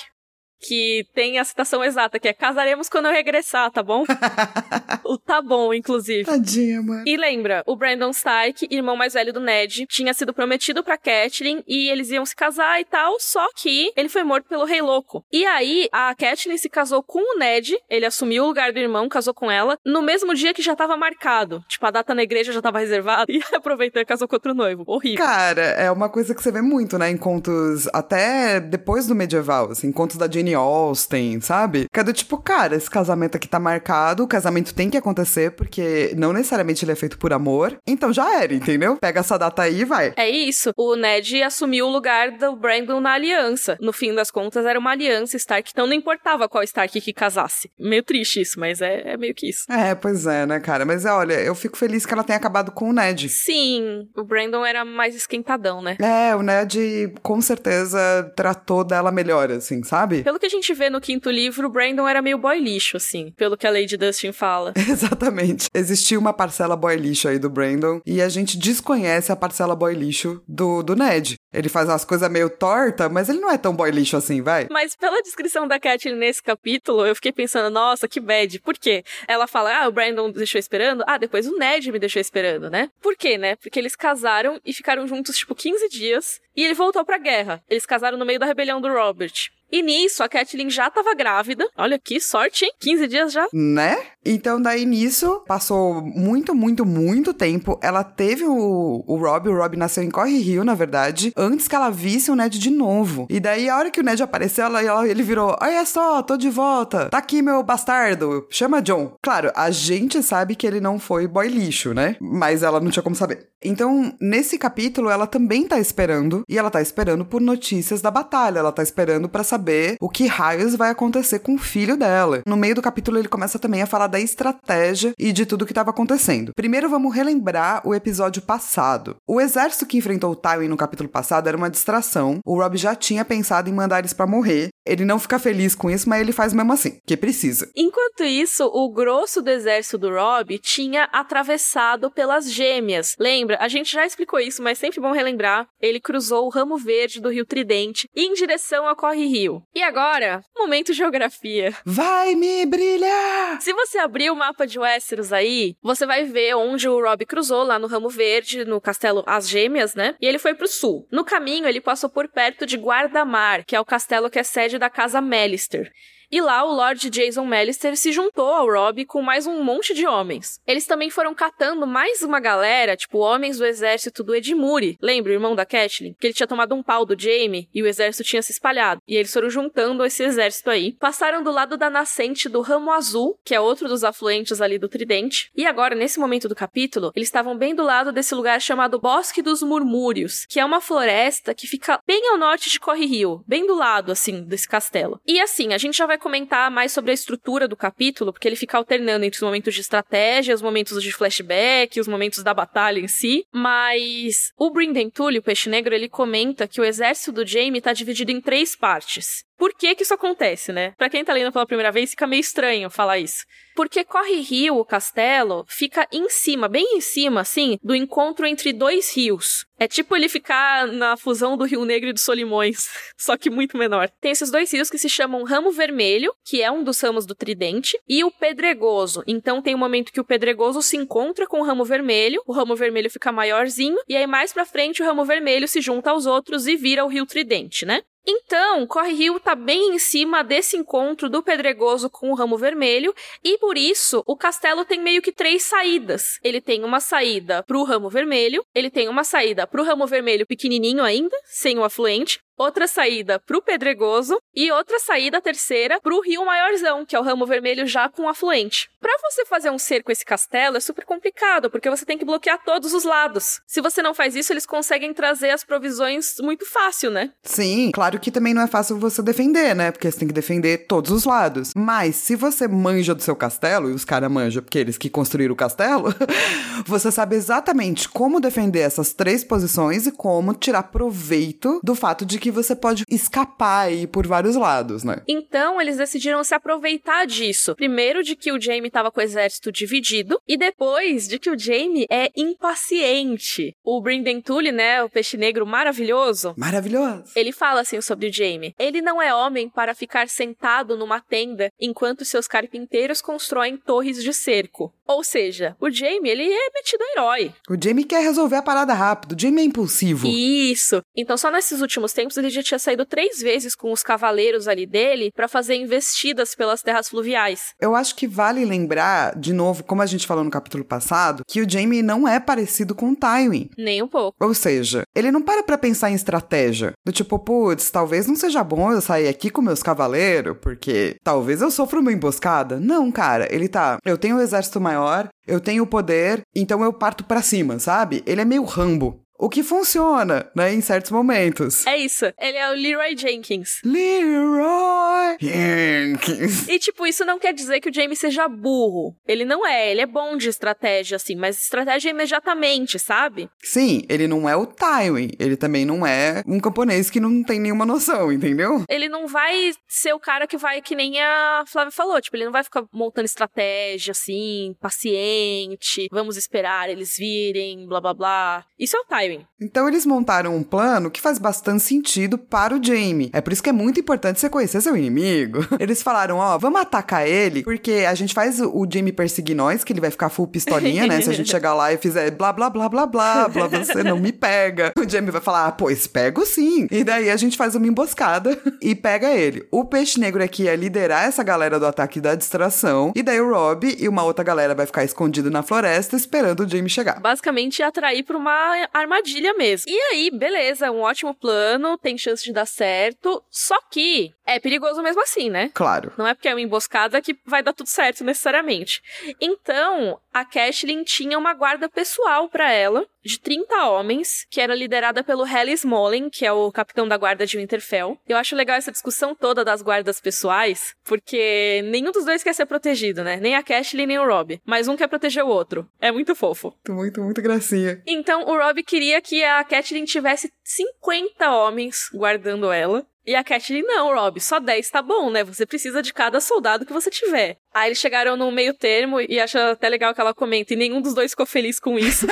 [0.60, 4.04] que tem a citação exata, que é casaremos quando eu regressar, tá bom?
[5.06, 6.26] o tá bom, inclusive.
[6.26, 7.04] Tadinha, mano.
[7.06, 11.64] E lembra, o Brandon Stark, irmão mais velho do Ned, tinha sido prometido pra Catelyn
[11.68, 15.24] e eles iam se casar e tal, só que ele foi morto pelo Rei Louco.
[15.32, 19.08] E aí, a Catelyn se casou com o Ned, ele assumiu o lugar do irmão,
[19.08, 21.64] casou com ela, no mesmo dia que já tava marcado.
[21.68, 24.84] Tipo, a data na igreja já tava reservada e aproveitou e casou com outro noivo.
[24.86, 25.26] Horrível.
[25.26, 29.72] Cara, é uma coisa que você vê muito, né, em contos, até depois do medieval,
[29.72, 31.88] assim, contos da Jane Jane Austen, sabe?
[31.92, 36.14] Que é tipo, cara, esse casamento aqui tá marcado, o casamento tem que acontecer, porque
[36.16, 37.78] não necessariamente ele é feito por amor.
[37.86, 38.98] Então já era, entendeu?
[38.98, 40.14] Pega essa data aí e vai.
[40.16, 40.72] É isso.
[40.76, 43.78] O Ned assumiu o lugar do Brandon na aliança.
[43.80, 47.70] No fim das contas, era uma aliança Stark, então não importava qual Stark que casasse.
[47.80, 49.66] Meio triste isso, mas é, é meio que isso.
[49.70, 50.86] É, pois é, né, cara?
[50.86, 53.30] Mas olha, eu fico feliz que ela tenha acabado com o Ned.
[53.30, 55.98] Sim, o Brandon era mais esquentadão, né?
[56.00, 60.24] É, o Ned com certeza tratou dela melhor, assim, sabe?
[60.24, 62.96] Pelo Pelo que a gente vê no quinto livro, o Brandon era meio boy lixo,
[62.96, 64.74] assim, pelo que a Lady Dustin fala.
[64.90, 65.68] Exatamente.
[65.74, 69.94] Existia uma parcela boy lixo aí do Brandon e a gente desconhece a parcela boy
[69.94, 71.36] lixo do, do Ned.
[71.52, 74.68] Ele faz umas coisas meio torta, mas ele não é tão boy lixo assim, vai.
[74.72, 78.62] Mas pela descrição da Catelyn nesse capítulo, eu fiquei pensando, nossa, que bad.
[78.62, 79.04] Por quê?
[79.28, 81.04] Ela fala, ah, o Brandon deixou esperando.
[81.06, 82.90] Ah, depois o Ned me deixou esperando, né?
[83.02, 83.58] Por quê, né?
[83.58, 86.40] Porque eles casaram e ficaram juntos, tipo, 15 dias.
[86.60, 87.64] E ele voltou pra guerra.
[87.70, 89.50] Eles casaram no meio da rebelião do Robert.
[89.72, 91.66] E nisso, a Kathleen já tava grávida.
[91.78, 92.72] Olha que sorte, hein?
[92.80, 93.48] 15 dias já.
[93.54, 93.98] Né?
[94.26, 97.80] Então, daí nisso, passou muito, muito, muito tempo.
[97.82, 101.76] Ela teve o, o Rob, o Rob nasceu em Corre Rio, na verdade, antes que
[101.76, 103.28] ela visse o Ned de novo.
[103.30, 106.36] E daí, a hora que o Ned apareceu, ela, ela, ele virou: Olha só, tô
[106.36, 107.10] de volta.
[107.10, 108.48] Tá aqui meu bastardo.
[108.50, 109.16] Chama John.
[109.22, 112.16] Claro, a gente sabe que ele não foi boy lixo, né?
[112.20, 113.48] Mas ela não tinha como saber.
[113.64, 116.44] Então, nesse capítulo, ela também tá esperando.
[116.50, 118.58] E ela tá esperando por notícias da batalha.
[118.58, 122.42] Ela tá esperando para saber o que raios vai acontecer com o filho dela.
[122.48, 125.72] No meio do capítulo, ele começa também a falar da estratégia e de tudo que
[125.72, 126.52] estava acontecendo.
[126.56, 129.18] Primeiro, vamos relembrar o episódio passado.
[129.28, 132.40] O exército que enfrentou o Tywin no capítulo passado era uma distração.
[132.44, 134.70] O Rob já tinha pensado em mandar eles para morrer.
[134.88, 137.70] Ele não fica feliz com isso, mas ele faz mesmo assim, que precisa.
[137.76, 143.16] Enquanto isso, o grosso do exército do Rob tinha atravessado pelas gêmeas.
[143.20, 143.58] Lembra?
[143.62, 145.68] A gente já explicou isso, mas sempre bom relembrar.
[145.80, 149.64] Ele cruzou o ramo verde do Rio Tridente em direção ao Corre Rio.
[149.74, 151.76] E agora, momento geografia.
[151.86, 153.62] Vai me brilhar!
[153.62, 157.64] Se você abrir o mapa de Westeros aí, você vai ver onde o Rob cruzou,
[157.64, 160.16] lá no Ramo Verde, no castelo As Gêmeas, né?
[160.22, 161.08] E ele foi pro sul.
[161.12, 164.78] No caminho, ele passou por perto de Guardamar, que é o castelo que é sede
[164.78, 165.92] da Casa Mellister.
[166.32, 170.06] E lá o Lord Jason Mellister se juntou ao Robb com mais um monte de
[170.06, 170.60] homens.
[170.68, 174.96] Eles também foram catando mais uma galera, tipo homens do exército do Edmure.
[175.02, 176.14] Lembra o irmão da Catelyn?
[176.20, 179.02] Que ele tinha tomado um pau do Jaime e o exército tinha se espalhado.
[179.08, 180.96] E eles foram juntando esse exército aí.
[181.00, 184.88] Passaram do lado da nascente do Ramo Azul, que é outro dos afluentes ali do
[184.88, 185.50] Tridente.
[185.56, 189.42] E agora, nesse momento do capítulo, eles estavam bem do lado desse lugar chamado Bosque
[189.42, 193.66] dos Murmúrios, que é uma floresta que fica bem ao norte de Corre Rio, bem
[193.66, 195.20] do lado, assim, desse castelo.
[195.26, 198.56] E assim, a gente já vai comentar mais sobre a estrutura do capítulo, porque ele
[198.56, 203.00] fica alternando entre os momentos de estratégia, os momentos de flashback, os momentos da batalha
[203.00, 203.46] em si.
[203.52, 207.94] Mas o Brinden Tully, o Peixe Negro, ele comenta que o exército do Jaime tá
[207.94, 209.49] dividido em três partes.
[209.60, 210.94] Por que que isso acontece, né?
[210.98, 213.44] Pra quem tá lendo pela primeira vez, fica meio estranho falar isso.
[213.76, 218.72] Porque Corre Rio, o castelo, fica em cima, bem em cima, assim, do encontro entre
[218.72, 219.66] dois rios.
[219.78, 223.78] É tipo ele ficar na fusão do Rio Negro e do Solimões, só que muito
[223.78, 224.10] menor.
[224.22, 227.36] Tem esses dois rios que se chamam Ramo Vermelho, que é um dos ramos do
[227.36, 229.24] Tridente, e o Pedregoso.
[229.28, 232.76] Então tem um momento que o Pedregoso se encontra com o Ramo Vermelho, o Ramo
[232.76, 236.68] Vermelho fica maiorzinho, e aí mais pra frente o Ramo Vermelho se junta aos outros
[236.68, 238.04] e vira o Rio Tridente, né?
[238.26, 243.14] Então, Corre Rio tá bem em cima desse encontro do Pedregoso com o Ramo Vermelho,
[243.44, 246.40] e por isso o castelo tem meio que três saídas.
[246.44, 251.04] Ele tem uma saída pro Ramo Vermelho, ele tem uma saída pro Ramo Vermelho pequenininho
[251.04, 257.06] ainda, sem o afluente, outra saída pro Pedregoso e outra saída terceira pro Rio Maiorzão,
[257.06, 258.90] que é o ramo vermelho já com afluente.
[259.00, 262.62] Para você fazer um cerco esse castelo é super complicado, porque você tem que bloquear
[262.66, 263.62] todos os lados.
[263.66, 267.32] Se você não faz isso, eles conseguem trazer as provisões muito fácil, né?
[267.44, 269.92] Sim, claro que também não é fácil você defender, né?
[269.92, 271.72] Porque você tem que defender todos os lados.
[271.74, 275.54] Mas se você manja do seu castelo, e os caras manjam porque eles que construíram
[275.54, 276.14] o castelo,
[276.86, 282.38] você sabe exatamente como defender essas três posições e como tirar proveito do fato de
[282.38, 285.22] que você pode escapar aí por vários lados, né?
[285.28, 287.76] Então, eles decidiram se aproveitar disso.
[287.76, 291.58] Primeiro, de que o Jaime estava com o exército dividido, e depois, de que o
[291.58, 293.76] Jaime é impaciente.
[293.84, 297.32] O Brinden Tully, né, o peixe negro maravilhoso, Maravilhoso.
[297.36, 301.72] ele fala assim sobre o Jaime: Ele não é homem para ficar sentado numa tenda
[301.80, 304.94] enquanto seus carpinteiros constroem torres de cerco.
[305.10, 307.52] Ou seja, o Jaime, ele é metido a herói.
[307.68, 309.32] O Jamie quer resolver a parada rápido.
[309.32, 310.28] O Jamie é impulsivo.
[310.28, 311.02] Isso.
[311.18, 314.86] Então, só nesses últimos tempos ele já tinha saído três vezes com os cavaleiros ali
[314.86, 317.74] dele para fazer investidas pelas terras fluviais.
[317.82, 321.60] Eu acho que vale lembrar, de novo, como a gente falou no capítulo passado, que
[321.60, 323.72] o Jamie não é parecido com o Tywin.
[323.76, 324.38] Nem um pouco.
[324.40, 326.94] Ou seja, ele não para pra pensar em estratégia.
[327.04, 331.64] Do tipo, putz, talvez não seja bom eu sair aqui com meus cavaleiros, porque talvez
[331.64, 332.80] eu sofra uma emboscada.
[332.80, 333.98] Não, cara, ele tá.
[334.06, 334.99] Eu tenho um exército maior,
[335.48, 338.24] eu tenho o poder, então eu parto pra cima, sabe?
[338.26, 339.22] Ele é meio rambo.
[339.42, 341.88] O que funciona, né, em certos momentos.
[341.88, 342.26] É isso.
[342.38, 343.80] Ele é o Leroy Jenkins.
[343.86, 346.68] Leroy Jenkins.
[346.68, 349.16] E, tipo, isso não quer dizer que o Jamie seja burro.
[349.26, 349.92] Ele não é.
[349.92, 353.50] Ele é bom de estratégia, assim, mas estratégia imediatamente, sabe?
[353.64, 355.32] Sim, ele não é o Tywin.
[355.40, 358.84] Ele também não é um camponês que não tem nenhuma noção, entendeu?
[358.90, 362.46] Ele não vai ser o cara que vai, que nem a Flávia falou, tipo, ele
[362.46, 368.66] não vai ficar montando estratégia, assim, paciente, vamos esperar eles virem, blá blá blá.
[368.78, 369.29] Isso é o Tywin.
[369.62, 373.30] Então eles montaram um plano que faz bastante sentido para o Jamie.
[373.34, 375.66] É por isso que é muito importante você conhecer seu inimigo.
[375.80, 379.94] Eles falaram, ó, vamos atacar ele, porque a gente faz o Jamie perseguir nós, que
[379.94, 381.22] ele vai ficar full pistolinha, né?
[381.22, 384.20] Se a gente chegar lá e fizer blá blá blá blá blá blá, você não
[384.20, 384.92] me pega.
[385.00, 386.88] O Jamie vai falar, ah, pois pego sim.
[386.92, 389.66] E daí a gente faz uma emboscada e pega ele.
[389.72, 393.50] O peixe negro aqui é liderar essa galera do ataque da distração, e daí o
[393.50, 397.20] Rob e uma outra galera vai ficar escondido na floresta esperando o Jamie chegar.
[397.20, 398.52] Basicamente atrair pra uma
[398.94, 399.19] armadilha
[399.58, 399.92] mesmo.
[399.92, 405.02] E aí, beleza, um ótimo plano, tem chance de dar certo, só que é perigoso
[405.02, 405.70] mesmo assim, né?
[405.74, 406.14] Claro.
[406.18, 409.02] Não é porque é uma emboscada que vai dar tudo certo necessariamente.
[409.40, 415.24] Então, a Catelyn tinha uma guarda pessoal para ela, de 30 homens, que era liderada
[415.24, 418.18] pelo Helly Smolin, que é o capitão da guarda de Winterfell.
[418.28, 422.66] Eu acho legal essa discussão toda das guardas pessoais, porque nenhum dos dois quer ser
[422.66, 423.38] protegido, né?
[423.38, 424.62] Nem a Catelyn nem o Robb.
[424.66, 425.88] Mas um quer proteger o outro.
[426.00, 426.74] É muito fofo.
[426.88, 428.02] Muito, muito gracinha.
[428.06, 433.06] Então, o Robb queria que a Catelyn tivesse 50 homens guardando ela.
[433.26, 435.44] E a Catelyn, não, Rob, só 10 tá bom, né?
[435.44, 437.58] Você precisa de cada soldado que você tiver.
[437.74, 441.02] Aí eles chegaram no meio termo e acho até legal que ela comenta, e nenhum
[441.02, 442.26] dos dois ficou feliz com isso.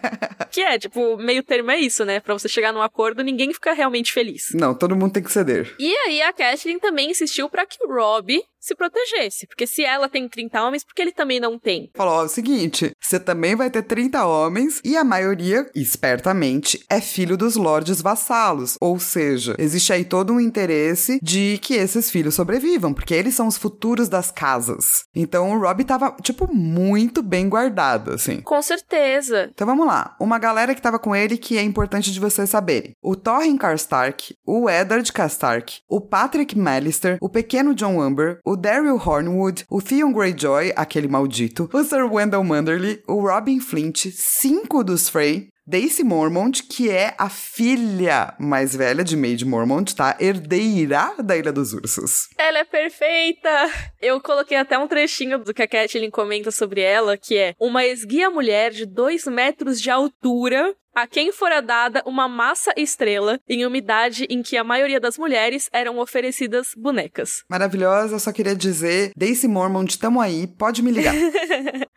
[0.50, 2.20] que é, tipo, meio termo é isso, né?
[2.20, 4.50] Pra você chegar num acordo, ninguém fica realmente feliz.
[4.54, 5.74] Não, todo mundo tem que ceder.
[5.78, 9.46] E aí a Catelyn também insistiu para que o Rob se protegesse.
[9.46, 11.90] Porque se ela tem 30 homens, porque ele também não tem?
[11.94, 16.84] Falou: ó, é o seguinte, você também vai ter 30 homens e a maioria, espertamente,
[16.88, 18.76] é filho dos lordes vassalos.
[18.80, 23.46] Ou seja, existe aí todo um interesse de que esses filhos sobrevivam, porque eles são
[23.46, 25.04] os futuros das casas.
[25.14, 28.40] Então o Rob tava, tipo, muito bem guardado, assim.
[28.40, 29.50] Com certeza.
[29.54, 30.14] Então vamos lá.
[30.20, 32.94] Uma galera que tava com ele que é importante de vocês saberem.
[33.02, 38.96] O Thorin Karstark, o Eddard Karstark, o Patrick Mallister, o pequeno John Umber, o Daryl
[38.96, 45.08] Hornwood, o Theon Greyjoy, aquele maldito, o Sir Wendell Manderly, o Robin Flint, cinco dos
[45.08, 50.16] Frey, Daisy Mormont, que é a filha mais velha de Maid Mormont, tá?
[50.18, 52.26] Herdeira da Ilha dos Ursos.
[52.36, 53.70] Ela é perfeita!
[54.02, 57.86] Eu coloquei até um trechinho do que a Catelyn comenta sobre ela, que é uma
[57.86, 63.64] esguia mulher de dois metros de altura a quem fora dada uma massa estrela em
[63.64, 67.44] uma idade em que a maioria das mulheres eram oferecidas bonecas.
[67.48, 71.14] Maravilhosa, só queria dizer, Daisy Mormont, tamo aí, pode me ligar.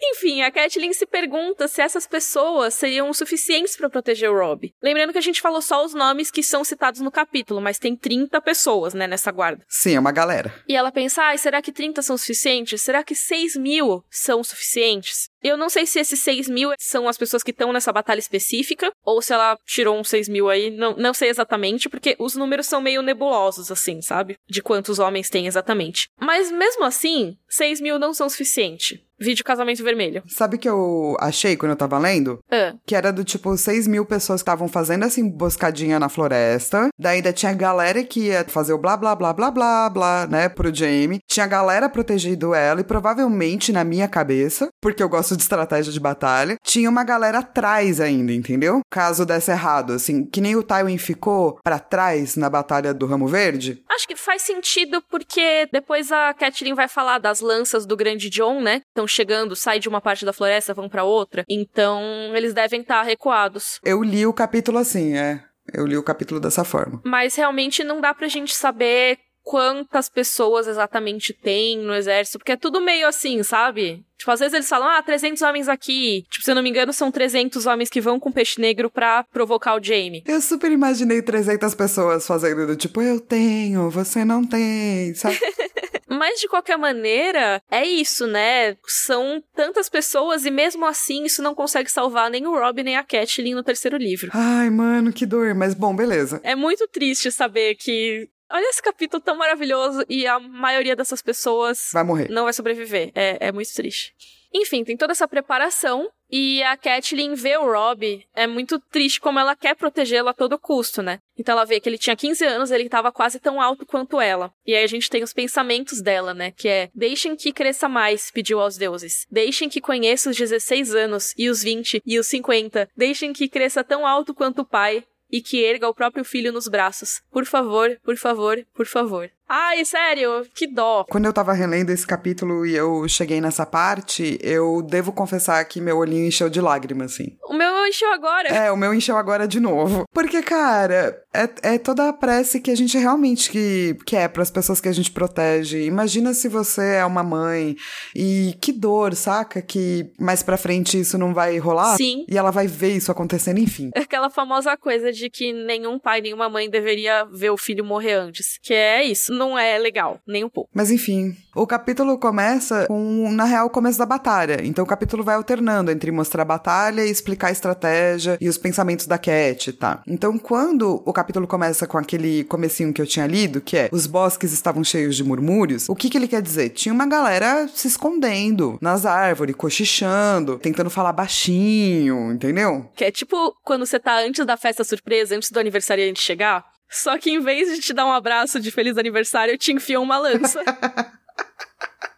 [0.00, 4.72] Enfim, a Catelyn se pergunta se essas pessoas seriam suficientes para proteger o Rob.
[4.82, 7.96] Lembrando que a gente falou só os nomes que são citados no capítulo, mas tem
[7.96, 9.64] 30 pessoas, né, nessa guarda.
[9.68, 10.54] Sim, é uma galera.
[10.68, 12.82] E ela pensa, ah, será que 30 são suficientes?
[12.82, 15.28] Será que 6 mil são suficientes?
[15.42, 18.92] Eu não sei se esses 6 mil são as pessoas que estão nessa batalha específica,
[19.04, 22.66] ou se ela tirou uns 6 mil aí, não, não sei exatamente, porque os números
[22.66, 24.36] são meio nebulosos, assim, sabe?
[24.48, 26.08] De quantos homens tem exatamente.
[26.20, 29.00] Mas mesmo assim, 6 mil não são suficientes.
[29.22, 30.22] Vídeo Casamento Vermelho.
[30.26, 32.38] Sabe o que eu achei quando eu tava lendo?
[32.50, 32.74] Ah.
[32.86, 36.88] Que era do tipo 6 mil pessoas que estavam fazendo essa emboscadinha na floresta.
[36.98, 40.48] Daí ainda tinha galera que ia fazer o blá blá blá blá blá blá, né,
[40.48, 41.20] pro Jamie.
[41.28, 46.00] Tinha galera protegendo ela e provavelmente na minha cabeça, porque eu gosto de estratégia de
[46.00, 48.80] batalha, tinha uma galera atrás ainda, entendeu?
[48.90, 53.28] Caso desse errado, assim, que nem o Tywin ficou para trás na batalha do Ramo
[53.28, 53.82] Verde.
[53.90, 58.60] Acho que faz sentido porque depois a Catelyn vai falar das lanças do Grande John,
[58.60, 58.80] né?
[58.88, 61.44] Estão chegando, sai de uma parte da floresta, vão para outra.
[61.48, 62.02] Então,
[62.34, 63.78] eles devem estar recuados.
[63.84, 65.42] Eu li o capítulo assim, é.
[65.72, 67.00] Eu li o capítulo dessa forma.
[67.04, 72.56] Mas realmente não dá pra gente saber quantas pessoas exatamente tem no exército, porque é
[72.56, 74.04] tudo meio assim, sabe?
[74.16, 76.24] Tipo, às vezes eles falam, ah, 300 homens aqui.
[76.30, 79.24] Tipo, se eu não me engano, são 300 homens que vão com peixe negro pra
[79.24, 80.22] provocar o Jamie.
[80.26, 85.38] Eu super imaginei 300 pessoas fazendo do tipo, eu tenho, você não tem, sabe?
[86.12, 88.76] Mas de qualquer maneira, é isso, né?
[88.86, 93.04] São tantas pessoas e mesmo assim isso não consegue salvar nem o Rob nem a
[93.04, 94.30] Catelyn no terceiro livro.
[94.34, 95.54] Ai, mano, que dor.
[95.54, 96.40] Mas bom, beleza.
[96.42, 101.88] É muito triste saber que Olha esse capítulo tão maravilhoso e a maioria dessas pessoas
[101.90, 102.28] Vai morrer.
[102.28, 103.10] não vai sobreviver.
[103.14, 104.12] É, é muito triste.
[104.54, 106.10] Enfim, tem toda essa preparação.
[106.34, 110.58] E a Catelyn vê o Rob, é muito triste como ela quer protegê-lo a todo
[110.58, 111.18] custo, né?
[111.38, 114.50] Então ela vê que ele tinha 15 anos, ele estava quase tão alto quanto ela.
[114.66, 116.50] E aí a gente tem os pensamentos dela, né?
[116.50, 119.26] Que é: deixem que cresça mais, pediu aos deuses.
[119.30, 122.88] Deixem que conheça os 16 anos, e os 20, e os 50.
[122.96, 126.68] Deixem que cresça tão alto quanto o pai, e que erga o próprio filho nos
[126.68, 127.22] braços.
[127.30, 129.30] Por favor, por favor, por favor.
[129.54, 131.04] Ai, sério, que dó.
[131.10, 135.78] Quando eu tava relendo esse capítulo e eu cheguei nessa parte, eu devo confessar que
[135.78, 137.36] meu olhinho encheu de lágrimas, assim.
[137.44, 138.48] O meu encheu agora.
[138.48, 140.08] É, o meu encheu agora de novo.
[140.10, 144.50] Porque, cara, é, é toda a prece que a gente realmente que, quer para as
[144.50, 145.84] pessoas que a gente protege.
[145.84, 147.76] Imagina se você é uma mãe
[148.16, 149.60] e que dor, saca?
[149.60, 151.98] Que mais pra frente isso não vai rolar.
[151.98, 152.24] Sim.
[152.26, 153.90] E ela vai ver isso acontecendo, enfim.
[153.94, 158.58] Aquela famosa coisa de que nenhum pai, nenhuma mãe deveria ver o filho morrer antes.
[158.62, 160.70] Que é isso não é legal, nem um pouco.
[160.72, 164.58] Mas enfim, o capítulo começa com, na real, o começo da batalha.
[164.62, 168.56] Então o capítulo vai alternando entre mostrar a batalha e explicar a estratégia e os
[168.56, 170.00] pensamentos da Cat, tá?
[170.06, 174.06] Então quando o capítulo começa com aquele comecinho que eu tinha lido, que é os
[174.06, 176.70] bosques estavam cheios de murmúrios, o que que ele quer dizer?
[176.70, 182.88] Tinha uma galera se escondendo nas árvores, cochichando, tentando falar baixinho, entendeu?
[182.94, 187.16] Que é tipo quando você tá antes da festa surpresa, antes do aniversariante chegar, só
[187.18, 190.18] que em vez de te dar um abraço de feliz aniversário, eu te enfio uma
[190.18, 190.62] lança.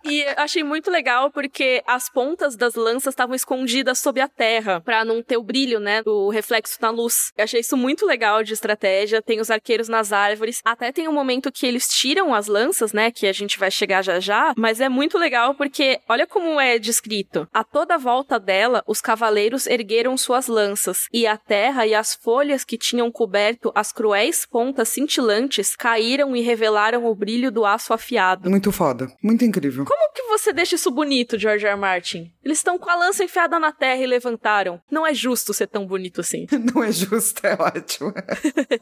[0.04, 5.04] E achei muito legal porque as pontas das lanças estavam escondidas sob a terra, para
[5.04, 7.32] não ter o brilho, né, do reflexo na luz.
[7.36, 9.22] Eu achei isso muito legal de estratégia.
[9.22, 10.60] Tem os arqueiros nas árvores.
[10.64, 14.02] Até tem um momento que eles tiram as lanças, né, que a gente vai chegar
[14.02, 17.48] já já, mas é muito legal porque olha como é descrito.
[17.52, 22.64] A toda volta dela, os cavaleiros ergueram suas lanças, e a terra e as folhas
[22.64, 28.50] que tinham coberto as cruéis pontas cintilantes caíram e revelaram o brilho do aço afiado.
[28.50, 29.84] Muito foda, muito incrível.
[29.94, 31.72] Como que você deixa isso bonito, George R.
[31.72, 31.80] R.
[31.80, 32.32] Martin?
[32.44, 34.80] Eles estão com a lança enfiada na terra e levantaram.
[34.90, 36.48] Não é justo ser tão bonito assim.
[36.74, 38.12] Não é justo, é ótimo.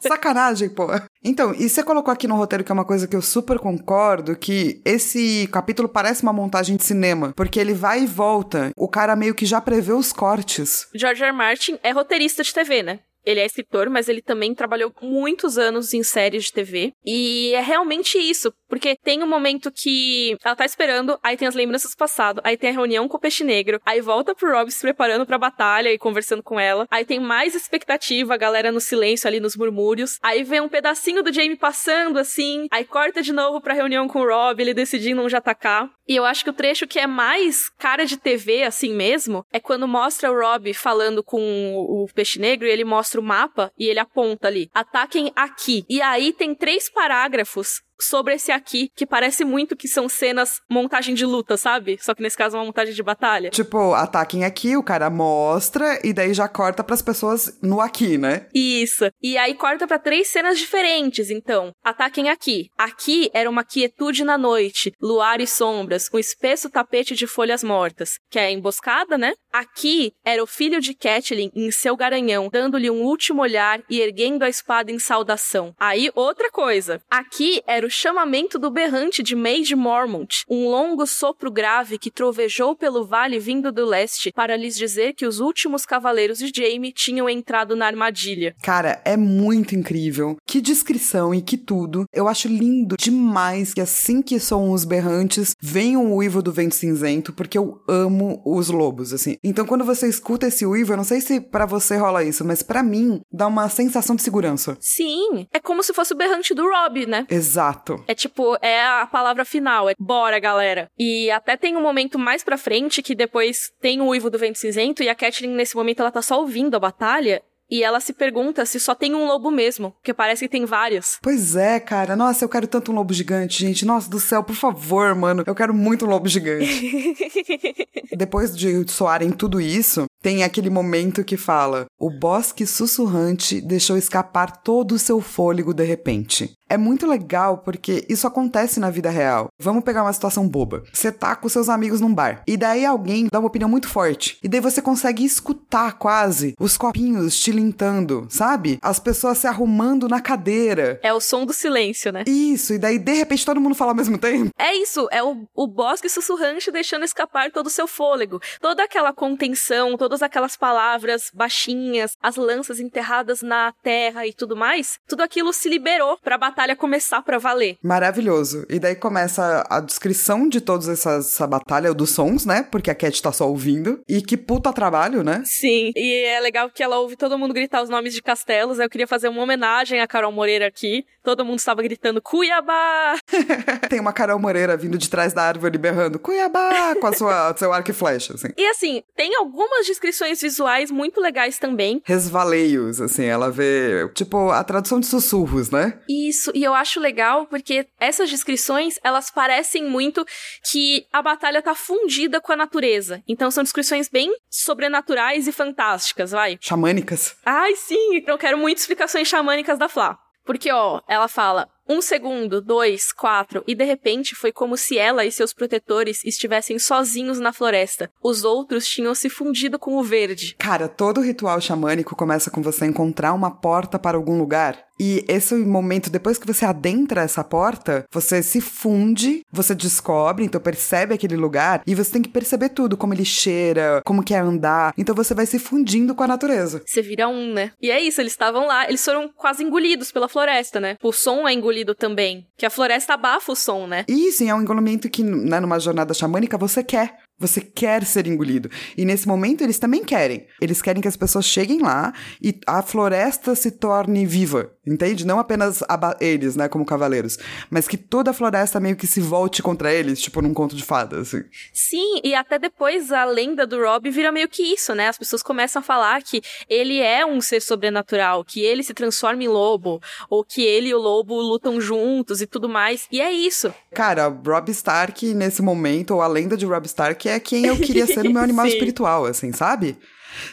[0.00, 0.86] Sacanagem, pô.
[1.22, 4.34] Então, e você colocou aqui no roteiro que é uma coisa que eu super concordo,
[4.34, 8.70] que esse capítulo parece uma montagem de cinema, porque ele vai e volta.
[8.74, 10.88] O cara meio que já prevê os cortes.
[10.94, 11.28] George R.
[11.28, 11.36] R.
[11.36, 13.00] Martin é roteirista de TV, né?
[13.24, 16.92] Ele é escritor, mas ele também trabalhou muitos anos em séries de TV.
[17.04, 21.54] E é realmente isso, porque tem um momento que ela tá esperando, aí tem as
[21.54, 24.70] lembranças do passado, aí tem a reunião com o Peixe Negro, aí volta pro Rob
[24.70, 28.80] se preparando pra batalha e conversando com ela, aí tem mais expectativa, a galera no
[28.80, 33.30] silêncio ali nos murmúrios, aí vem um pedacinho do Jamie passando assim, aí corta de
[33.30, 35.90] novo pra reunião com o Rob, ele decidindo onde atacar.
[36.08, 39.60] E eu acho que o trecho que é mais cara de TV, assim mesmo, é
[39.60, 41.40] quando mostra o Rob falando com
[41.76, 45.84] o Peixe Negro e ele mostra o mapa e ele aponta ali: ataquem aqui.
[45.88, 51.14] E aí tem três parágrafos sobre esse aqui, que parece muito que são cenas montagem
[51.14, 51.98] de luta, sabe?
[52.00, 53.50] Só que nesse caso é uma montagem de batalha.
[53.50, 58.18] Tipo, ataquem aqui, o cara mostra e daí já corta para as pessoas no aqui,
[58.18, 58.46] né?
[58.54, 59.10] Isso.
[59.22, 61.72] E aí corta para três cenas diferentes, então.
[61.84, 62.68] Ataquem aqui.
[62.78, 68.18] Aqui era uma quietude na noite, luar e sombras, um espesso tapete de folhas mortas,
[68.30, 69.32] que é a emboscada, né?
[69.52, 74.44] Aqui era o filho de Catelyn em seu garanhão, dando-lhe um último olhar e erguendo
[74.44, 75.74] a espada em saudação.
[75.78, 77.00] Aí outra coisa.
[77.10, 82.74] Aqui era o chamamento do berrante de Maid Mormont, um longo sopro grave que trovejou
[82.74, 87.28] pelo vale vindo do leste para lhes dizer que os últimos cavaleiros de Jaime tinham
[87.28, 88.54] entrado na armadilha.
[88.62, 90.36] Cara, é muito incrível.
[90.46, 92.04] Que descrição e que tudo.
[92.12, 96.74] Eu acho lindo demais que assim que soam os berrantes, venham o uivo do vento
[96.74, 99.36] cinzento, porque eu amo os lobos, assim.
[99.44, 102.62] Então quando você escuta esse uivo, eu não sei se para você rola isso, mas
[102.62, 104.76] para mim dá uma sensação de segurança.
[104.80, 107.26] Sim, é como se fosse o berrante do Rob, né?
[107.28, 107.81] Exato.
[107.82, 108.04] Exato.
[108.06, 110.88] É tipo, é a palavra final, é bora, galera.
[110.98, 114.58] E até tem um momento mais pra frente que depois tem o uivo do vento
[114.58, 117.42] cinzento e a Catelyn nesse momento ela tá só ouvindo a batalha
[117.72, 121.18] e ela se pergunta se só tem um lobo mesmo, porque parece que tem vários.
[121.22, 122.14] Pois é, cara.
[122.14, 123.86] Nossa, eu quero tanto um lobo gigante, gente.
[123.86, 125.42] Nossa do céu, por favor, mano.
[125.46, 127.14] Eu quero muito um lobo gigante.
[128.14, 134.62] Depois de soarem tudo isso, tem aquele momento que fala: o bosque sussurrante deixou escapar
[134.62, 136.52] todo o seu fôlego de repente.
[136.72, 139.48] É muito legal porque isso acontece na vida real.
[139.60, 140.82] Vamos pegar uma situação boba.
[140.90, 144.38] Você tá com seus amigos num bar e daí alguém dá uma opinião muito forte
[144.42, 148.78] e daí você consegue escutar quase os copinhos tilintando, sabe?
[148.80, 150.98] As pessoas se arrumando na cadeira.
[151.02, 152.24] É o som do silêncio, né?
[152.26, 154.48] Isso, e daí de repente todo mundo fala ao mesmo tempo.
[154.58, 158.40] É isso, é o, o bosque sussurrante deixando escapar todo o seu fôlego.
[158.62, 164.98] Toda aquela contenção, todas aquelas palavras baixinhas, as lanças enterradas na terra e tudo mais,
[165.06, 167.76] tudo aquilo se liberou pra batalha batalha começar pra valer.
[167.82, 168.64] Maravilhoso.
[168.68, 172.62] E daí começa a descrição de toda essa, essa batalha dos sons, né?
[172.62, 174.00] Porque a Cat tá só ouvindo.
[174.08, 175.42] E que puta trabalho, né?
[175.44, 175.92] Sim.
[175.96, 178.78] E é legal que ela ouve todo mundo gritar os nomes de castelos.
[178.78, 181.04] Eu queria fazer uma homenagem a Carol Moreira aqui.
[181.22, 183.16] Todo mundo estava gritando Cuiabá!
[183.88, 187.72] Tem uma Carol Moreira vindo de trás da árvore berrando Cuiabá com a sua seu
[187.72, 188.48] arco e flecha, assim.
[188.56, 192.02] E assim, tem algumas descrições visuais muito legais também.
[192.04, 195.98] Resvaleios, assim, ela vê, tipo, a tradução de sussurros, né?
[196.08, 200.24] Isso, e eu acho legal porque essas descrições, elas parecem muito
[200.70, 203.22] que a batalha tá fundida com a natureza.
[203.26, 206.58] Então são descrições bem sobrenaturais e fantásticas, vai.
[206.60, 207.36] Xamânicas.
[207.44, 210.18] Ai, sim, eu quero muito explicações xamânicas da Flá.
[210.44, 215.24] Porque, ó, ela fala: um segundo, dois, quatro, e de repente foi como se ela
[215.24, 218.10] e seus protetores estivessem sozinhos na floresta.
[218.22, 220.54] Os outros tinham se fundido com o verde.
[220.58, 224.84] Cara, todo ritual xamânico começa com você encontrar uma porta para algum lugar.
[225.04, 230.60] E esse momento, depois que você adentra essa porta, você se funde, você descobre, então
[230.60, 234.38] percebe aquele lugar, e você tem que perceber tudo, como ele cheira, como que é
[234.38, 234.94] andar.
[234.96, 236.84] Então você vai se fundindo com a natureza.
[236.86, 237.72] Você vira um, né?
[237.82, 240.96] E é isso, eles estavam lá, eles foram quase engolidos pela floresta, né?
[241.02, 242.46] O som é engolido também.
[242.56, 244.04] Que a floresta abafa o som, né?
[244.06, 247.18] Isso, é um engolimento que, né, numa jornada xamânica, você quer.
[247.42, 248.70] Você quer ser engolido.
[248.96, 250.46] E nesse momento eles também querem.
[250.60, 254.72] Eles querem que as pessoas cheguem lá e a floresta se torne viva.
[254.84, 255.24] Entende?
[255.24, 255.80] Não apenas
[256.20, 257.38] eles, né, como cavaleiros,
[257.70, 260.82] mas que toda a floresta meio que se volte contra eles, tipo num conto de
[260.82, 261.44] fadas, assim.
[261.72, 265.06] Sim, e até depois a lenda do Rob vira meio que isso, né?
[265.06, 269.44] As pessoas começam a falar que ele é um ser sobrenatural, que ele se transforma
[269.44, 273.06] em lobo, ou que ele e o lobo lutam juntos e tudo mais.
[273.12, 273.72] E é isso.
[273.94, 278.06] Cara, Rob Stark nesse momento, ou a lenda de Rob Stark é quem eu queria
[278.06, 279.98] ser no meu animal espiritual, assim, sabe?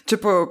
[0.06, 0.50] Tipo,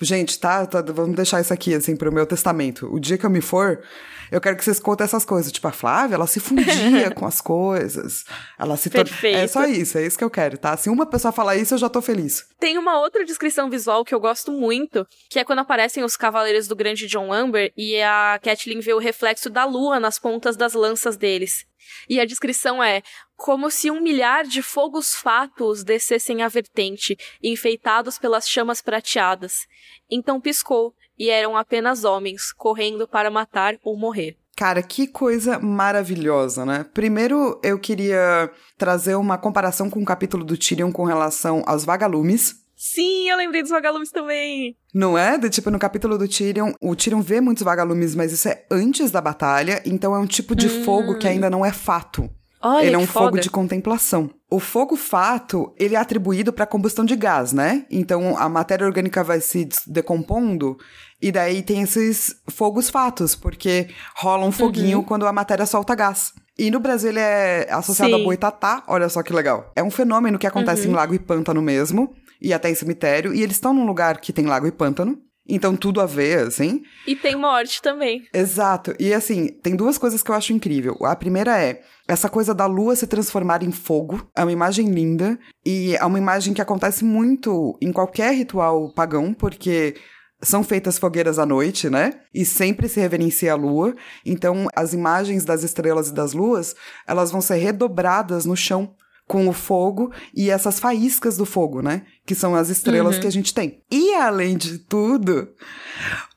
[0.00, 2.92] gente, tá, tá, Vamos deixar isso aqui, assim, pro meu testamento.
[2.92, 3.82] O dia que eu me for,
[4.30, 5.50] eu quero que vocês contem essas coisas.
[5.50, 8.24] Tipo, a Flávia, ela se fundia com as coisas.
[8.58, 9.36] Ela se Perfeito.
[9.36, 10.76] É só isso, é isso que eu quero, tá?
[10.76, 12.46] Se uma pessoa falar isso, eu já tô feliz.
[12.58, 16.68] Tem uma outra descrição visual que eu gosto muito, que é quando aparecem os cavaleiros
[16.68, 20.74] do grande John Amber e a Catelyn vê o reflexo da lua nas pontas das
[20.74, 21.66] lanças deles.
[22.08, 23.02] E a descrição é:
[23.40, 29.66] como se um milhar de fogos fatos descessem a vertente, enfeitados pelas chamas prateadas.
[30.10, 34.36] Então piscou, e eram apenas homens, correndo para matar ou morrer.
[34.54, 36.84] Cara, que coisa maravilhosa, né?
[36.92, 42.56] Primeiro, eu queria trazer uma comparação com o capítulo do Tyrion com relação aos vagalumes.
[42.76, 44.76] Sim, eu lembrei dos vagalumes também.
[44.92, 45.38] Não é?
[45.38, 49.10] De, tipo, no capítulo do Tyrion, o Tyrion vê muitos vagalumes, mas isso é antes
[49.10, 50.84] da batalha, então é um tipo de hum.
[50.84, 52.30] fogo que ainda não é fato.
[52.62, 54.30] Olha, ele é um fogo de contemplação.
[54.50, 57.86] O fogo fato, ele é atribuído para combustão de gás, né?
[57.90, 60.76] Então a matéria orgânica vai se decompondo
[61.22, 65.04] e daí tem esses fogos fatos, porque rola um foguinho uhum.
[65.04, 66.32] quando a matéria solta gás.
[66.58, 68.20] E no Brasil ele é associado Sim.
[68.20, 69.72] a boitatá, olha só que legal.
[69.74, 70.92] É um fenômeno que acontece uhum.
[70.92, 74.32] em lago e pântano mesmo, e até em cemitério, e eles estão num lugar que
[74.32, 75.18] tem lago e pântano.
[75.48, 76.82] Então, tudo a ver, assim.
[77.06, 78.22] E tem morte também.
[78.32, 78.94] Exato.
[78.98, 80.96] E, assim, tem duas coisas que eu acho incrível.
[81.02, 84.28] A primeira é essa coisa da lua se transformar em fogo.
[84.36, 85.38] É uma imagem linda.
[85.64, 89.96] E é uma imagem que acontece muito em qualquer ritual pagão, porque
[90.42, 92.20] são feitas fogueiras à noite, né?
[92.32, 93.94] E sempre se reverencia a lua.
[94.24, 96.74] Então, as imagens das estrelas e das luas,
[97.06, 98.94] elas vão ser redobradas no chão
[99.30, 102.02] com o fogo e essas faíscas do fogo, né?
[102.30, 103.22] Que são as estrelas uhum.
[103.22, 103.82] que a gente tem.
[103.90, 105.52] E além de tudo,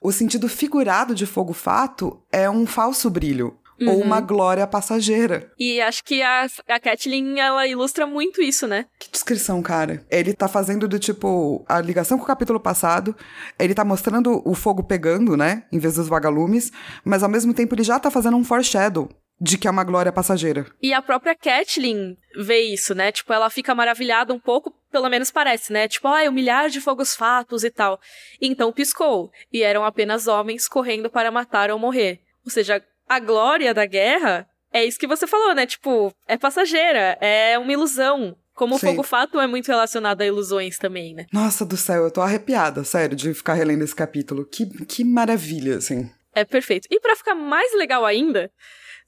[0.01, 3.55] o sentido figurado de fogo fato é um falso brilho.
[3.79, 3.89] Uhum.
[3.89, 5.51] Ou uma glória passageira.
[5.59, 8.87] E acho que a, a Kathleen, ela ilustra muito isso, né?
[8.97, 10.03] Que descrição, cara.
[10.09, 13.15] Ele tá fazendo do tipo, a ligação com o capítulo passado,
[13.59, 15.65] ele tá mostrando o fogo pegando, né?
[15.71, 16.71] Em vez dos vagalumes,
[17.05, 20.11] mas ao mesmo tempo ele já tá fazendo um foreshadow de que é uma glória
[20.11, 20.65] passageira.
[20.81, 23.11] E a própria Kathleen vê isso, né?
[23.11, 25.87] Tipo, ela fica maravilhada um pouco, pelo menos parece, né?
[25.87, 27.99] Tipo, ai, um milhar de fogos fatos e tal.
[28.39, 32.19] Então piscou, e eram apenas homens correndo para matar ou morrer.
[32.45, 35.65] Ou seja, a glória da guerra é isso que você falou, né?
[35.65, 38.37] Tipo, é passageira, é uma ilusão.
[38.53, 38.85] Como Sim.
[38.85, 41.25] o fogo fato é muito relacionado a ilusões também, né?
[41.33, 44.45] Nossa do céu, eu tô arrepiada, sério, de ficar relendo esse capítulo.
[44.45, 46.07] Que, que maravilha, assim.
[46.35, 46.87] É perfeito.
[46.91, 48.51] E para ficar mais legal ainda,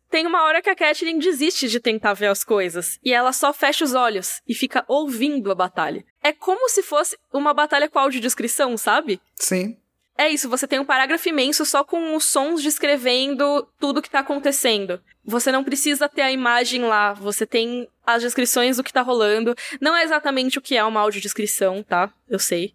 [0.10, 3.52] tem uma hora que a Catelyn desiste de tentar ver as coisas e ela só
[3.52, 6.06] fecha os olhos e fica ouvindo a batalha.
[6.24, 9.20] É como se fosse uma batalha com audiodescrição, sabe?
[9.36, 9.78] Sim.
[10.18, 14.20] É isso, você tem um parágrafo imenso só com os sons descrevendo tudo que tá
[14.20, 15.02] acontecendo.
[15.26, 19.54] Você não precisa ter a imagem lá, você tem as descrições do que tá rolando.
[19.82, 22.14] Não é exatamente o que é uma audiodescrição, tá?
[22.30, 22.74] Eu sei.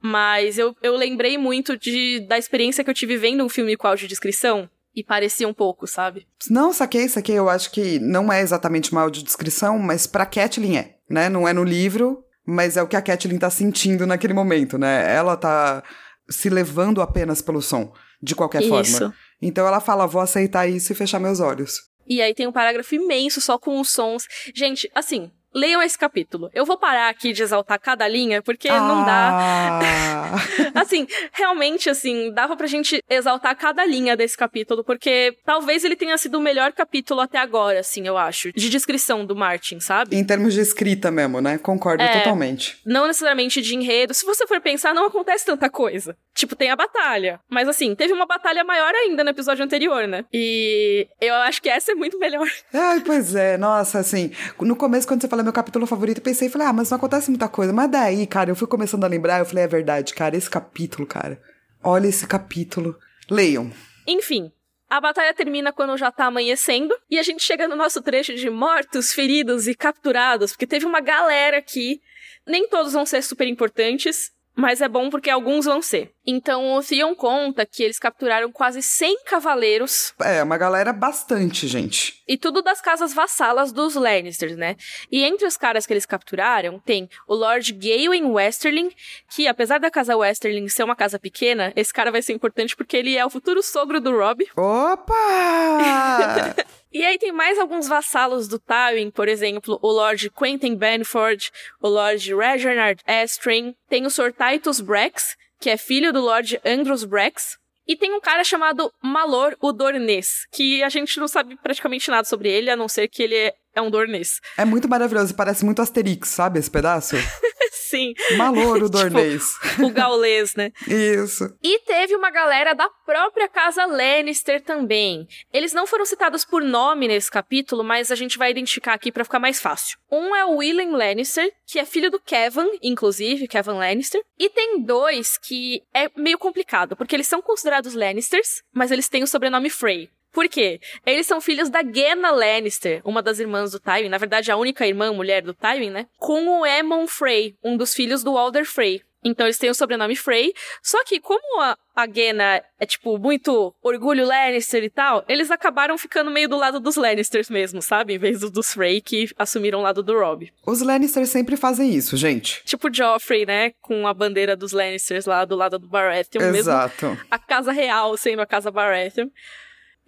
[0.00, 3.86] Mas eu, eu lembrei muito de, da experiência que eu tive vendo um filme com
[3.86, 4.70] audiodescrição.
[4.98, 6.26] E parecia um pouco, sabe?
[6.50, 7.38] Não, saquei, saquei.
[7.38, 11.28] Eu acho que não é exatamente uma audiodescrição, mas pra Kathleen é, né?
[11.28, 15.14] Não é no livro, mas é o que a Kathleen tá sentindo naquele momento, né?
[15.14, 15.84] Ela tá
[16.28, 18.70] se levando apenas pelo som, de qualquer Isso.
[18.98, 19.14] forma.
[19.40, 21.74] Então ela fala, vou aceitar isso e fechar meus olhos.
[22.04, 24.24] E aí tem um parágrafo imenso só com os sons.
[24.52, 26.50] Gente, assim, leiam esse capítulo.
[26.52, 29.80] Eu vou parar aqui de exaltar cada linha, porque não dá.
[29.82, 30.34] Ah,
[30.74, 36.16] Assim, realmente, assim, dava pra gente exaltar cada linha desse capítulo, porque talvez ele tenha
[36.16, 38.52] sido o melhor capítulo até agora, assim, eu acho.
[38.52, 40.16] De descrição do Martin, sabe?
[40.16, 41.58] em termos de escrita mesmo, né?
[41.58, 42.18] Concordo É.
[42.18, 42.78] totalmente.
[42.84, 44.14] Não necessariamente de enredo.
[44.14, 46.16] Se você for pensar, não acontece tanta coisa.
[46.34, 47.40] Tipo, tem a batalha.
[47.50, 50.24] Mas assim, teve uma batalha maior ainda no episódio anterior, né?
[50.32, 52.46] E eu acho que essa é muito melhor.
[52.72, 56.66] Ai, pois é, nossa, assim, no começo, quando você falou meu capítulo favorito, pensei, falei,
[56.66, 57.72] ah, mas não acontece muita coisa.
[57.72, 61.06] Mas daí, cara, eu fui começando a lembrar, eu falei, é verdade, cara, esse capítulo,
[61.06, 61.40] cara.
[61.82, 62.96] Olha esse capítulo.
[63.30, 63.72] Leiam.
[64.06, 64.52] Enfim.
[64.90, 68.48] A batalha termina quando já tá amanhecendo e a gente chega no nosso trecho de
[68.48, 72.00] mortos, feridos e capturados, porque teve uma galera aqui.
[72.46, 76.12] Nem todos vão ser super importantes, mas é bom porque alguns vão ser.
[76.26, 82.22] Então o Theon conta que eles capturaram quase 100 cavaleiros É, uma galera bastante, gente.
[82.28, 84.76] e tudo das casas vassalas dos Lannisters, né?
[85.10, 88.90] E entre os caras que eles capturaram tem o Lord Gawain Westerling,
[89.30, 92.96] que apesar da casa Westerling ser uma casa pequena, esse cara vai ser importante porque
[92.96, 94.46] ele é o futuro sogro do Robb.
[94.56, 95.14] Opa!
[96.92, 101.50] E aí tem mais alguns vassalos do Tywin, por exemplo, o Lord Quentin Benford,
[101.82, 107.04] o Lord Reginald Estrin, tem o Sir Titus Brax, que é filho do Lord Andros
[107.04, 112.10] Brax, e tem um cara chamado Malor o Dornês, que a gente não sabe praticamente
[112.10, 114.40] nada sobre ele, a não ser que ele é, é um Dornês.
[114.56, 117.16] é muito maravilhoso, parece muito Asterix, sabe esse pedaço?
[117.88, 118.12] Sim.
[118.36, 119.44] Malouro Tipo, Dornês.
[119.82, 120.70] o gaulês, né?
[120.86, 121.44] Isso.
[121.62, 125.26] E teve uma galera da própria casa Lannister também.
[125.52, 129.24] Eles não foram citados por nome nesse capítulo, mas a gente vai identificar aqui pra
[129.24, 129.98] ficar mais fácil.
[130.10, 134.22] Um é o William Lannister, que é filho do Kevin, inclusive, Kevin Lannister.
[134.38, 139.22] E tem dois que é meio complicado, porque eles são considerados Lannisters, mas eles têm
[139.22, 140.10] o sobrenome Frey.
[140.38, 140.78] Por quê?
[141.04, 144.86] Eles são filhos da Genna Lannister, uma das irmãs do Tywin, na verdade a única
[144.86, 146.06] irmã mulher do Tywin, né?
[146.16, 149.02] Com o Aemon Frey, um dos filhos do Walder Frey.
[149.24, 153.74] Então eles têm o sobrenome Frey, só que como a, a Genna é tipo muito
[153.82, 158.14] orgulho Lannister e tal, eles acabaram ficando meio do lado dos Lannisters mesmo, sabe?
[158.14, 160.52] Em vez do- dos Frey que assumiram o lado do Robb.
[160.64, 162.62] Os Lannister sempre fazem isso, gente.
[162.64, 163.72] Tipo Joffrey, né?
[163.80, 167.18] Com a bandeira dos Lannisters lá do lado do Baratheon mesmo Exato.
[167.28, 169.26] a casa real sendo a casa Baratheon.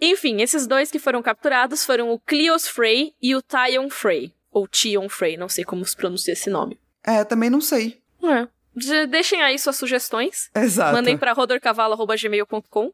[0.01, 4.33] Enfim, esses dois que foram capturados foram o Cleos Frey e o Tyon Frey.
[4.51, 6.79] Ou Tion Frey, não sei como se pronuncia esse nome.
[7.05, 8.01] É, também não sei.
[8.23, 8.49] É.
[8.75, 10.51] De- Deixem aí suas sugestões.
[10.55, 10.93] Exato.
[10.93, 12.93] Mandem pra rodorcavalo.gmail.com.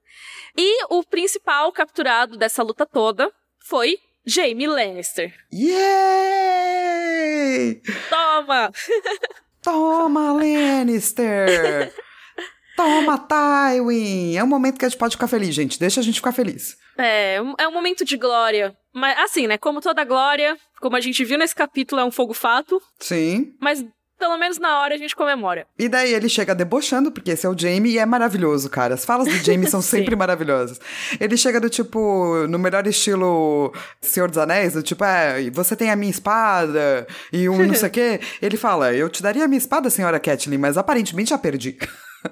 [0.57, 3.31] E o principal capturado dessa luta toda
[3.61, 5.35] foi Jaime Lannister.
[6.47, 7.83] Yay!
[8.09, 8.71] Toma!
[9.63, 11.93] Toma, Lannister!
[12.77, 14.37] Toma, Tywin!
[14.37, 15.79] É um momento que a gente pode ficar feliz, gente.
[15.81, 16.77] Deixa a gente ficar feliz.
[16.99, 18.77] É, um- é um momento de glória.
[18.93, 19.57] Mas, assim, né?
[19.59, 22.81] Como toda glória, como a gente viu nesse capítulo, é um fogo fato.
[23.01, 23.53] Sim.
[23.61, 23.85] Mas
[24.19, 25.67] pelo menos na hora a gente comemora.
[25.79, 28.95] E daí ele chega debochando, porque esse é o Jamie e é maravilhoso, cara.
[28.95, 30.81] As falas do Jamie são sempre maravilhosas.
[31.21, 35.91] Ele chega do tipo, no melhor estilo Senhor dos Anéis, do tipo, é, você tem
[35.91, 38.21] a minha espada e um não sei o quê.
[38.41, 41.77] Ele fala, eu te daria a minha espada, senhora Catelyn, mas aparentemente já perdi.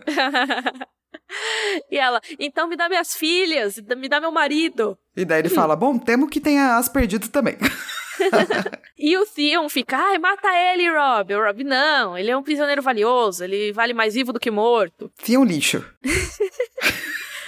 [1.90, 4.98] e ela, então me dá minhas filhas, me dá meu marido.
[5.16, 7.56] E daí ele fala, bom, temo que tenha as perdido também.
[8.96, 11.34] E o Theon fica, ai, mata ele, Rob.
[11.34, 15.10] O Rob, não, ele é um prisioneiro valioso, ele vale mais vivo do que morto.
[15.28, 15.84] Um lixo.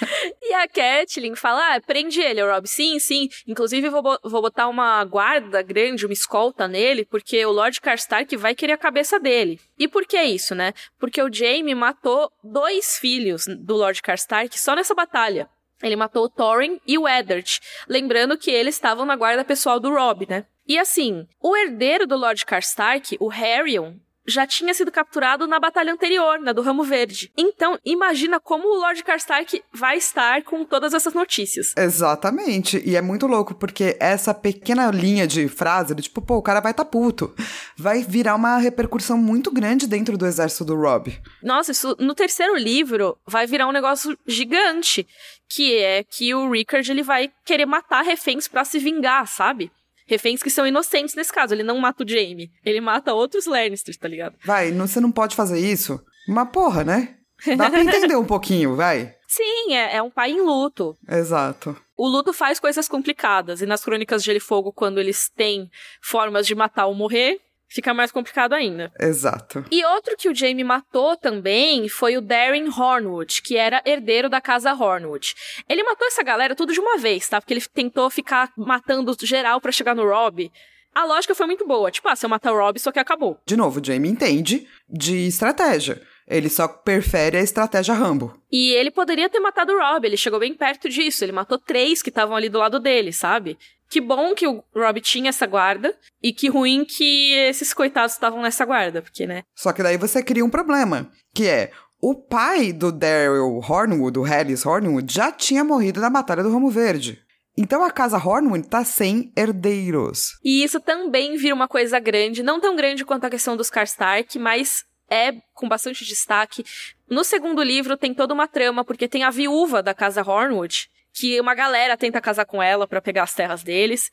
[0.49, 2.65] E a Catelyn fala, ah, prende ele, Rob.
[2.67, 3.27] Sim, sim.
[3.45, 8.55] Inclusive, vou, vou botar uma guarda grande, uma escolta nele, porque o Lord Karstark vai
[8.55, 9.59] querer a cabeça dele.
[9.77, 10.73] E por que isso, né?
[10.97, 15.49] Porque o Jaime matou dois filhos do Lord Karstark só nessa batalha.
[15.83, 17.59] Ele matou o Thorin e o Eddard.
[17.87, 20.45] Lembrando que eles estavam na guarda pessoal do Rob, né?
[20.67, 23.95] E assim, o herdeiro do Lord Karstark, o Harrion,
[24.27, 27.31] já tinha sido capturado na batalha anterior, na do Ramo Verde.
[27.37, 31.73] Então, imagina como o Lord Karstark vai estar com todas essas notícias.
[31.77, 32.81] Exatamente.
[32.85, 36.59] E é muito louco, porque essa pequena linha de frase, do tipo, pô, o cara
[36.59, 37.33] vai tá puto,
[37.75, 41.17] vai virar uma repercussão muito grande dentro do exército do Rob.
[41.41, 45.07] Nossa, isso no terceiro livro vai virar um negócio gigante,
[45.49, 49.71] que é que o Rickard ele vai querer matar reféns pra se vingar, sabe?
[50.07, 53.97] Reféns que são inocentes nesse caso, ele não mata o Jaime, ele mata outros Lannisters,
[53.97, 54.35] tá ligado?
[54.45, 55.99] Vai, não- você não pode fazer isso.
[56.27, 57.15] Mas porra, né?
[57.57, 59.13] Dá pra entender um pouquinho, vai.
[59.27, 60.97] Sim, é, é um pai em luto.
[61.07, 61.75] Exato.
[61.97, 63.61] o luto faz coisas complicadas.
[63.61, 65.69] E nas Crônicas de Gelo e Fogo, quando eles têm
[66.01, 68.91] formas de matar ou morrer, fica mais complicado ainda.
[68.99, 69.65] Exato.
[69.71, 74.41] E outro que o Jaime matou também foi o Darren Hornwood, que era herdeiro da
[74.41, 75.35] casa Hornwood.
[75.67, 77.39] Ele matou essa galera tudo de uma vez, tá?
[77.41, 80.51] Porque ele tentou ficar matando geral para chegar no Rob.
[80.93, 81.91] A lógica foi muito boa.
[81.91, 83.39] Tipo, ah, se eu matar o Rob, só que acabou.
[83.45, 86.01] De novo, o Jamie entende de estratégia.
[86.27, 88.35] Ele só prefere a estratégia Rambo.
[88.51, 91.23] E ele poderia ter matado o Rob, ele chegou bem perto disso.
[91.23, 93.57] Ele matou três que estavam ali do lado dele, sabe?
[93.89, 98.41] Que bom que o Rob tinha essa guarda, e que ruim que esses coitados estavam
[98.41, 99.43] nessa guarda, porque, né?
[99.55, 101.71] Só que daí você cria um problema, que é
[102.01, 106.69] o pai do Daryl Hornwood, o Harris Hornwood, já tinha morrido na Batalha do Ramo
[106.69, 107.19] Verde.
[107.57, 110.37] Então a casa Hornwood tá sem herdeiros.
[110.43, 114.37] E isso também vira uma coisa grande, não tão grande quanto a questão dos Karstark,
[114.37, 116.63] mas é com bastante destaque.
[117.09, 121.41] No segundo livro tem toda uma trama, porque tem a viúva da casa Hornwood, que
[121.41, 124.11] uma galera tenta casar com ela para pegar as terras deles.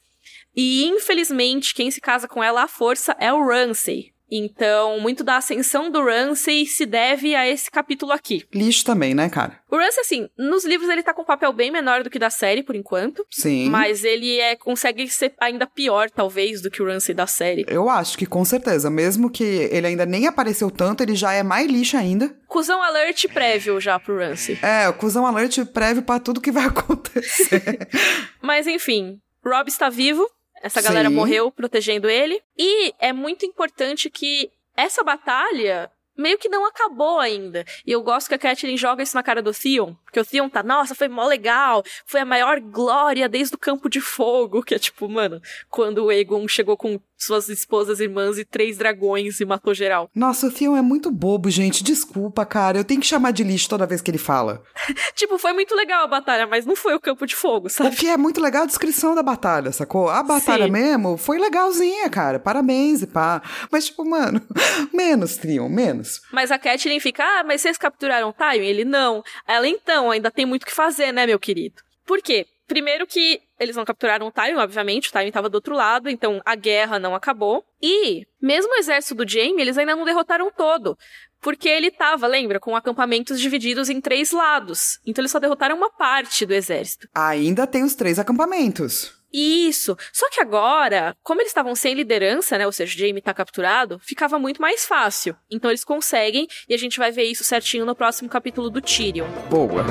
[0.57, 4.14] E infelizmente, quem se casa com ela à força é o Ramsay.
[4.31, 8.45] Então, muito da ascensão do Ramsay se deve a esse capítulo aqui.
[8.53, 9.61] Lixo também, né, cara?
[9.71, 12.31] O Ramsay, assim, nos livros ele tá com um papel bem menor do que da
[12.31, 13.25] série, por enquanto.
[13.31, 13.69] Sim.
[13.69, 17.65] Mas ele é consegue ser ainda pior, talvez, do que o Ramsay da série.
[17.69, 18.89] Eu acho que com certeza.
[18.91, 22.35] Mesmo que ele ainda nem apareceu tanto, ele já é mais lixo ainda.
[22.49, 24.59] Cusão alert prévio já pro Ramsay.
[24.63, 27.89] É, o cuzão alert prévio para tudo que vai acontecer.
[28.41, 30.29] Mas enfim, Rob está vivo,
[30.65, 31.15] essa galera Sim.
[31.15, 32.41] morreu protegendo ele.
[32.59, 37.67] E é muito importante que essa batalha meio que não acabou ainda.
[37.87, 39.95] E eu gosto que a Catelyn joga isso na cara do Theon.
[40.15, 41.83] Porque o Theon tá, nossa, foi mó legal.
[42.07, 44.63] Foi a maior glória desde o Campo de Fogo.
[44.63, 49.41] Que é tipo, mano, quando o Aegon chegou com suas esposas, irmãs e três dragões
[49.41, 50.11] e matou geral.
[50.15, 51.83] Nossa, o Theon é muito bobo, gente.
[51.83, 52.79] Desculpa, cara.
[52.79, 54.63] Eu tenho que chamar de lixo toda vez que ele fala.
[55.15, 58.07] tipo, foi muito legal a batalha, mas não foi o Campo de Fogo, sabe?
[58.07, 60.09] é muito legal é a descrição da batalha, sacou?
[60.09, 60.71] A batalha Sim.
[60.71, 62.39] mesmo foi legalzinha, cara.
[62.39, 63.43] Parabéns e pá.
[63.71, 64.41] Mas, tipo, mano,
[64.93, 66.21] menos, Theon, menos.
[66.31, 68.67] Mas a Catelyn fica, ah, mas vocês capturaram o Tywin?
[68.67, 69.25] Ele, não.
[69.47, 71.83] Ela, então, ainda tem muito o que fazer, né, meu querido?
[72.05, 72.47] Por quê?
[72.67, 76.41] Primeiro que eles não capturaram o Tywin, obviamente, o Tywin tava do outro lado, então
[76.45, 77.65] a guerra não acabou.
[77.81, 80.97] E, mesmo o exército do Jaime, eles ainda não derrotaram todo.
[81.41, 84.99] Porque ele tava, lembra, com acampamentos divididos em três lados.
[85.05, 87.07] Então eles só derrotaram uma parte do exército.
[87.15, 89.13] Ainda tem os três acampamentos.
[89.37, 89.97] Isso.
[90.13, 92.67] Só que agora, como eles estavam sem liderança, né?
[92.67, 95.37] Ou seja, o Jaime tá capturado, ficava muito mais fácil.
[95.51, 99.27] Então eles conseguem, e a gente vai ver isso certinho no próximo capítulo do Tyrion.
[99.51, 99.85] Boa.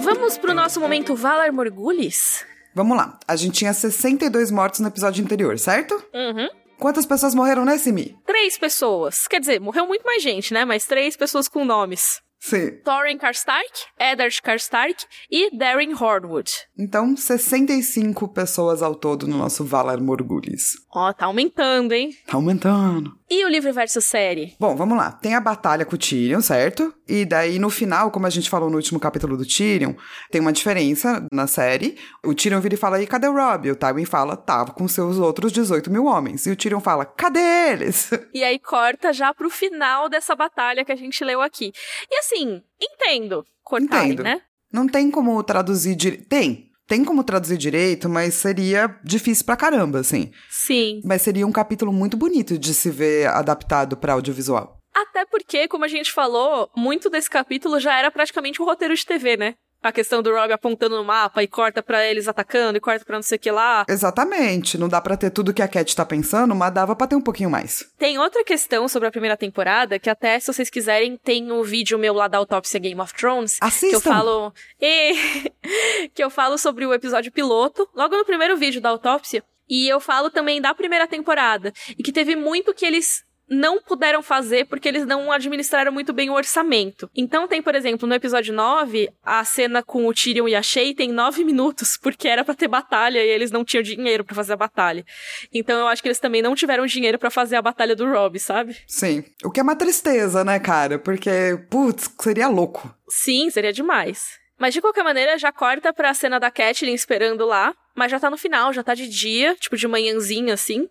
[0.00, 2.46] Vamos pro nosso momento Valar Morgulis?
[2.74, 3.18] Vamos lá.
[3.28, 5.94] A gente tinha 62 mortos no episódio anterior, certo?
[6.14, 6.48] Uhum.
[6.78, 8.16] Quantas pessoas morreram nesse Mi?
[8.24, 9.26] Três pessoas.
[9.26, 10.64] Quer dizer, morreu muito mais gente, né?
[10.64, 12.22] Mas três pessoas com nomes.
[12.38, 12.70] Sim.
[12.84, 16.52] Thorin Karstark, Eddard Karstark e Darren Hornwood.
[16.78, 20.76] Então, 65 pessoas ao todo no nosso Valar Morgulis.
[20.94, 22.10] Ó, tá aumentando, hein?
[22.26, 23.18] Tá aumentando.
[23.28, 24.54] E o livro versus série?
[24.58, 25.12] Bom, vamos lá.
[25.12, 26.94] Tem a batalha com o Tyrion, certo?
[27.08, 29.94] E daí, no final, como a gente falou no último capítulo do Tyrion,
[30.30, 31.96] tem uma diferença na série.
[32.24, 33.70] O Tyrion vira e fala, e cadê o Robb?
[33.70, 36.44] O Tywin fala, tava com seus outros 18 mil homens.
[36.46, 37.40] E o Tyrion fala, cadê
[37.72, 38.10] eles?
[38.34, 41.72] E aí corta já pro final dessa batalha que a gente leu aqui.
[42.10, 44.22] E assim, entendo cortarem, Entendo.
[44.24, 44.40] né?
[44.72, 46.28] Não tem como traduzir direito.
[46.28, 46.68] Tem.
[46.86, 50.30] Tem como traduzir direito, mas seria difícil pra caramba, assim.
[50.48, 51.00] Sim.
[51.04, 54.78] Mas seria um capítulo muito bonito de se ver adaptado pra audiovisual.
[55.02, 59.06] Até porque, como a gente falou, muito desse capítulo já era praticamente um roteiro de
[59.06, 59.54] TV, né?
[59.80, 63.14] A questão do Rob apontando no mapa e corta pra eles atacando e corta pra
[63.14, 63.86] não sei o que lá.
[63.88, 64.76] Exatamente.
[64.76, 67.20] Não dá pra ter tudo que a Cat tá pensando, mas dava pra ter um
[67.20, 67.84] pouquinho mais.
[67.96, 71.96] Tem outra questão sobre a primeira temporada, que até se vocês quiserem, tem o vídeo
[71.96, 73.56] meu lá da autópsia Game of Thrones.
[73.60, 73.88] Assistam!
[73.88, 74.52] Que eu falo.
[74.80, 75.14] E...
[76.12, 79.44] que eu falo sobre o episódio piloto, logo no primeiro vídeo da autópsia.
[79.68, 81.72] E eu falo também da primeira temporada.
[81.96, 86.30] E que teve muito que eles não puderam fazer porque eles não administraram muito bem
[86.30, 87.10] o orçamento.
[87.14, 90.94] Então tem, por exemplo, no episódio 9, a cena com o Tyrion e a Shay
[90.94, 94.52] tem 9 minutos, porque era pra ter batalha e eles não tinham dinheiro pra fazer
[94.52, 95.04] a batalha.
[95.52, 98.38] Então eu acho que eles também não tiveram dinheiro pra fazer a batalha do Rob,
[98.38, 98.76] sabe?
[98.86, 99.24] Sim.
[99.44, 100.98] O que é uma tristeza, né, cara?
[100.98, 101.30] Porque,
[101.70, 102.94] putz, seria louco.
[103.08, 104.38] Sim, seria demais.
[104.58, 108.28] Mas de qualquer maneira, já corta pra cena da Catelyn esperando lá, mas já tá
[108.28, 110.88] no final, já tá de dia, tipo de manhãzinha assim.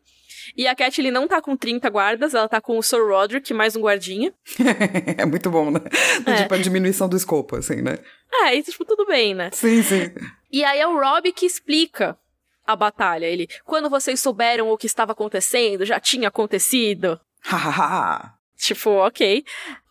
[0.56, 3.76] E a Catelyn não tá com 30 guardas, ela tá com o Sir Roderick, mais
[3.76, 4.34] um guardinha.
[5.18, 5.80] é muito bom, né?
[6.26, 6.44] É.
[6.44, 7.98] Tipo, a diminuição do escopo, assim, né?
[8.32, 9.50] É, e tipo, tudo bem, né?
[9.52, 10.12] Sim, sim.
[10.52, 12.18] E aí é o Rob que explica
[12.66, 13.26] a batalha.
[13.26, 17.20] Ele, quando vocês souberam o que estava acontecendo, já tinha acontecido.
[17.42, 18.34] Hahaha.
[18.58, 19.46] Tipo, ok.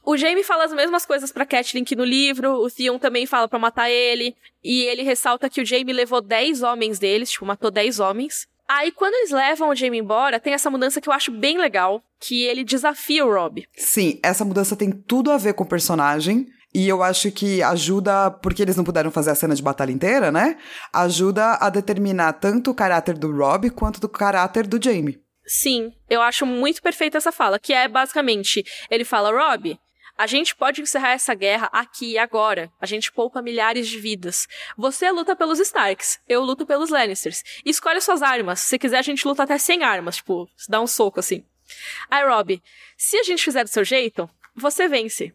[0.04, 3.46] O Jaime fala as mesmas coisas pra Catelyn que no livro, o Theon também fala
[3.48, 7.70] pra matar ele, e ele ressalta que o Jaime levou 10 homens deles, tipo, matou
[7.70, 8.48] 10 homens.
[8.68, 12.02] Aí, quando eles levam o Jaime embora, tem essa mudança que eu acho bem legal,
[12.20, 13.66] que ele desafia o Rob.
[13.76, 16.46] Sim, essa mudança tem tudo a ver com o personagem.
[16.74, 20.30] E eu acho que ajuda, porque eles não puderam fazer a cena de batalha inteira,
[20.30, 20.58] né?
[20.92, 25.18] Ajuda a determinar tanto o caráter do Rob quanto do caráter do Jamie.
[25.46, 29.78] Sim, eu acho muito perfeita essa fala, que é basicamente, ele fala, Rob,
[30.16, 32.70] a gente pode encerrar essa guerra aqui e agora.
[32.80, 34.46] A gente poupa milhares de vidas.
[34.76, 37.42] Você luta pelos Starks, eu luto pelos Lannisters.
[37.64, 38.60] Escolhe suas armas.
[38.60, 41.44] Se quiser, a gente luta até sem armas, tipo, dá um soco assim.
[42.10, 42.62] Aí, Rob,
[42.96, 45.32] se a gente fizer do seu jeito, você vence.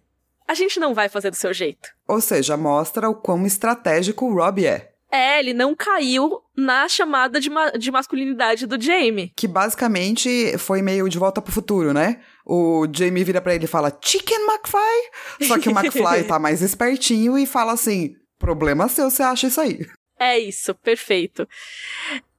[0.47, 1.89] A gente não vai fazer do seu jeito.
[2.07, 4.90] Ou seja, mostra o quão estratégico o Rob é.
[5.11, 9.31] É, ele não caiu na chamada de, ma de masculinidade do Jamie.
[9.35, 12.21] Que basicamente foi meio de volta pro futuro, né?
[12.45, 15.47] O Jamie vira para ele e fala Chicken McFly.
[15.47, 19.59] Só que o McFly tá mais espertinho e fala assim: problema seu, você acha isso
[19.59, 19.85] aí.
[20.17, 21.47] É isso, perfeito.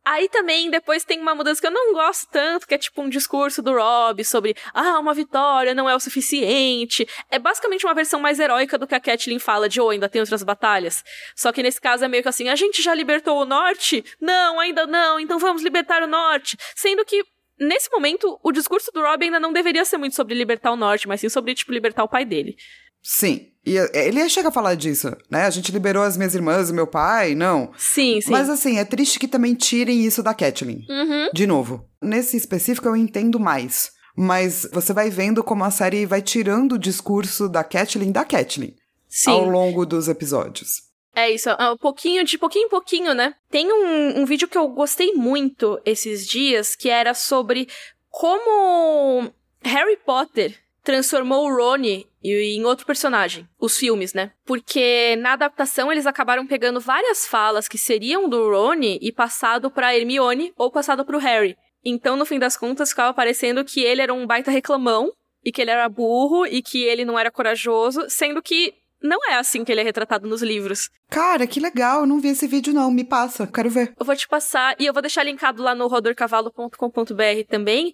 [0.05, 3.09] Aí também depois tem uma mudança que eu não gosto tanto, que é tipo um
[3.09, 7.07] discurso do Rob sobre ah, uma vitória não é o suficiente.
[7.31, 10.21] É basicamente uma versão mais heróica do que a Catelyn fala de oh, ainda tem
[10.21, 11.05] outras batalhas.
[11.37, 14.05] Só que nesse caso é meio que assim, a gente já libertou o norte?
[14.21, 16.57] Não, ainda não, então vamos libertar o norte.
[16.75, 17.23] Sendo que
[17.61, 21.07] nesse momento, o discurso do Rob ainda não deveria ser muito sobre libertar o norte,
[21.07, 22.57] mas sim sobre, tipo, libertar o pai dele.
[23.03, 23.49] Sim.
[23.65, 25.45] E é, ele chega a falar disso, né?
[25.45, 27.73] A gente liberou as minhas irmãs e meu pai, não.
[27.77, 28.31] Sim, sim.
[28.31, 30.85] Mas assim, é triste que também tirem isso da Catelyn.
[30.89, 31.31] Uhum.
[31.33, 31.89] De novo.
[32.01, 33.93] Nesse específico eu entendo mais.
[34.17, 38.75] Mas você vai vendo como a série vai tirando o discurso da Catelyn da Catelyn.
[39.09, 39.31] Sim.
[39.31, 40.91] Ao longo dos episódios.
[41.15, 43.35] É isso, um pouquinho, de pouquinho em pouquinho, né?
[43.51, 47.69] Tem um, um vídeo que eu gostei muito esses dias, que era sobre
[48.09, 49.31] como
[49.63, 54.33] Harry Potter transformou o Rony em outro personagem, os filmes, né?
[54.45, 59.97] Porque na adaptação eles acabaram pegando várias falas que seriam do Rony e passado para
[59.97, 61.57] Hermione ou passado para o Harry.
[61.85, 65.11] Então, no fim das contas, ficava parecendo que ele era um baita reclamão
[65.45, 69.35] e que ele era burro e que ele não era corajoso, sendo que não é
[69.35, 70.89] assim que ele é retratado nos livros.
[71.11, 73.93] Cara, que legal, eu não vi esse vídeo não, me passa, quero ver.
[73.99, 77.93] Eu vou te passar e eu vou deixar linkado lá no rodorcavalo.com.br também,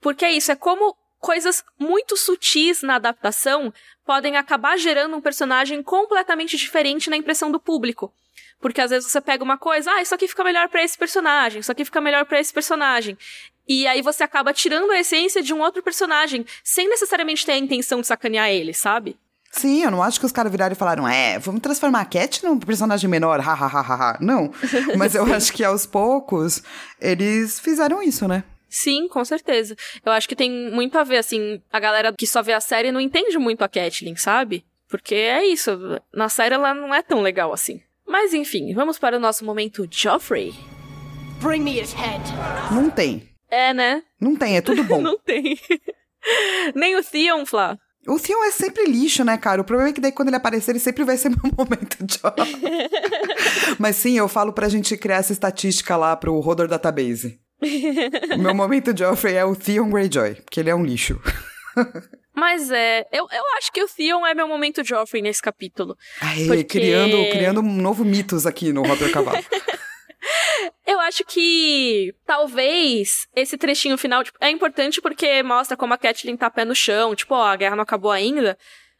[0.00, 0.96] porque é isso, é como
[1.26, 3.74] coisas muito sutis na adaptação
[4.04, 8.12] podem acabar gerando um personagem completamente diferente na impressão do público.
[8.60, 11.58] Porque às vezes você pega uma coisa, ah, isso aqui fica melhor para esse personagem,
[11.58, 13.18] isso aqui fica melhor para esse personagem.
[13.66, 17.58] E aí você acaba tirando a essência de um outro personagem, sem necessariamente ter a
[17.58, 19.18] intenção de sacanear ele, sabe?
[19.50, 22.44] Sim, eu não acho que os caras viraram e falaram, é, vamos transformar a Cat
[22.44, 24.16] num personagem menor, hahaha.
[24.20, 24.52] Não.
[24.96, 26.62] Mas eu acho que aos poucos
[27.00, 28.44] eles fizeram isso, né?
[28.68, 29.76] Sim, com certeza.
[30.04, 32.92] Eu acho que tem muito a ver, assim, a galera que só vê a série
[32.92, 34.64] não entende muito a Catelyn, sabe?
[34.88, 35.70] Porque é isso,
[36.12, 37.80] na série ela não é tão legal assim.
[38.06, 40.54] Mas enfim, vamos para o nosso momento Joffrey.
[41.40, 42.22] Bring me his head.
[42.72, 43.28] Não tem.
[43.50, 44.02] É, né?
[44.20, 45.00] Não tem, é tudo bom.
[45.02, 45.58] não tem.
[46.74, 47.76] Nem o Theon, Flá.
[48.06, 49.60] O Theon é sempre lixo, né, cara?
[49.60, 52.18] O problema é que daí quando ele aparecer, ele sempre vai ser meu momento de
[53.78, 57.40] Mas sim, eu falo pra gente criar essa estatística lá pro Rodor Database.
[58.34, 61.20] O meu momento Joffrey é o Theon Greyjoy, porque ele é um lixo.
[62.34, 65.96] Mas é, eu, eu acho que o Theon é meu momento Joffrey nesse capítulo.
[66.20, 66.64] Aê, porque...
[66.64, 69.42] criando, criando um novo mitos aqui no Robert Cavalo.
[70.86, 76.36] Eu acho que talvez esse trechinho final tipo, é importante porque mostra como a Catelyn
[76.36, 78.56] tá pé no chão, tipo, ó, a guerra não acabou ainda.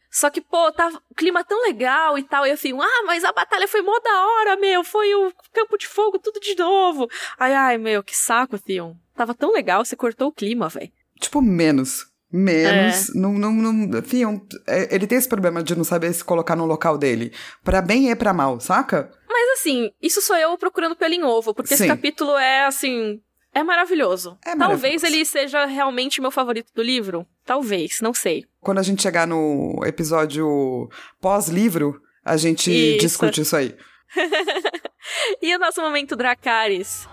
[0.09, 2.45] Só que, pô, tá clima tão legal e tal.
[2.45, 4.83] E eu fico, ah, mas a batalha foi mó da hora, meu.
[4.83, 7.07] Foi o campo de fogo, tudo de novo.
[7.37, 8.95] Ai, ai, meu, que saco, Theon.
[9.15, 10.91] Tava tão legal, você cortou o clima, velho.
[11.19, 12.07] Tipo, menos.
[12.31, 13.09] Menos.
[13.09, 13.17] É.
[13.17, 16.65] Não, não, não, Theon, é, ele tem esse problema de não saber se colocar no
[16.65, 17.33] local dele.
[17.63, 19.11] Pra bem e pra mal, saca?
[19.29, 21.85] Mas assim, isso sou eu procurando pelo em ovo, porque Sim.
[21.85, 23.21] esse capítulo é assim.
[23.53, 24.37] É maravilhoso.
[24.45, 27.25] É Talvez ele seja realmente meu favorito do livro.
[27.43, 28.45] Talvez, não sei.
[28.67, 30.89] Quando a gente chegar no episódio
[31.21, 32.99] pós-livro, a gente isso.
[32.99, 33.73] discute isso aí.
[35.41, 37.07] e o nosso momento Dracarys?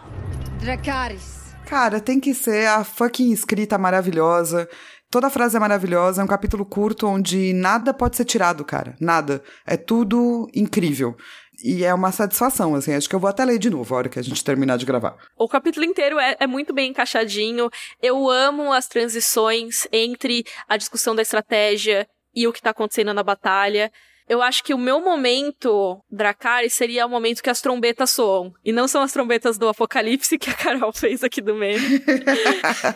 [0.59, 1.55] Dracarys.
[1.65, 4.69] Cara, tem que ser a fucking escrita maravilhosa.
[5.09, 8.97] Toda frase é maravilhosa, é um capítulo curto onde nada pode ser tirado, cara.
[9.01, 9.41] Nada.
[9.65, 11.17] É tudo incrível.
[11.65, 12.93] E é uma satisfação, assim.
[12.93, 14.85] Acho que eu vou até ler de novo a hora que a gente terminar de
[14.85, 15.17] gravar.
[15.35, 17.71] O capítulo inteiro é, é muito bem encaixadinho.
[18.03, 23.23] Eu amo as transições entre a discussão da estratégia e o que tá acontecendo na
[23.23, 23.91] batalha.
[24.29, 28.53] Eu acho que o meu momento, Dracarys, seria o momento que as trombetas soam.
[28.62, 32.03] E não são as trombetas do Apocalipse que a Carol fez aqui do meme.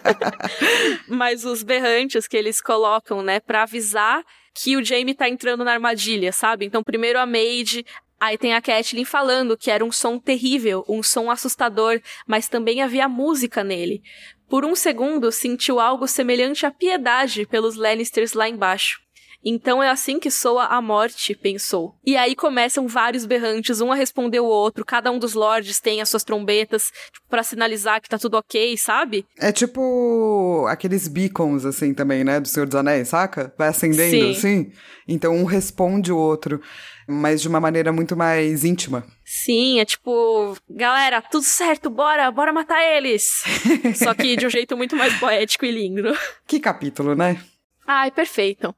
[1.09, 4.23] Mas os berrantes que eles colocam, né, pra avisar
[4.55, 6.67] que o Jamie tá entrando na armadilha, sabe?
[6.67, 7.85] Então, primeiro a Maid,
[8.21, 12.83] Aí tem a Catelyn falando que era um som terrível, um som assustador, mas também
[12.83, 14.03] havia música nele.
[14.49, 18.99] Por um segundo, sentiu algo semelhante à piedade pelos Lannisters lá embaixo.
[19.45, 21.95] Então é assim que soa a morte, pensou.
[22.05, 26.01] E aí começam vários berrantes, um a responder o outro, cada um dos lords tem
[26.01, 29.25] as suas trombetas tipo, para sinalizar que tá tudo ok, sabe?
[29.39, 33.55] É tipo aqueles beacons, assim, também, né, do Senhor dos Anéis, saca?
[33.57, 34.31] Vai acendendo, Sim.
[34.31, 34.73] assim.
[35.07, 36.61] Então um responde o outro
[37.09, 39.03] mas de uma maneira muito mais íntima.
[39.25, 43.43] Sim, é tipo, galera, tudo certo, bora, bora matar eles.
[43.97, 46.15] Só que de um jeito muito mais poético e lindo.
[46.47, 47.43] Que capítulo, né?
[47.87, 48.75] Ai, perfeito.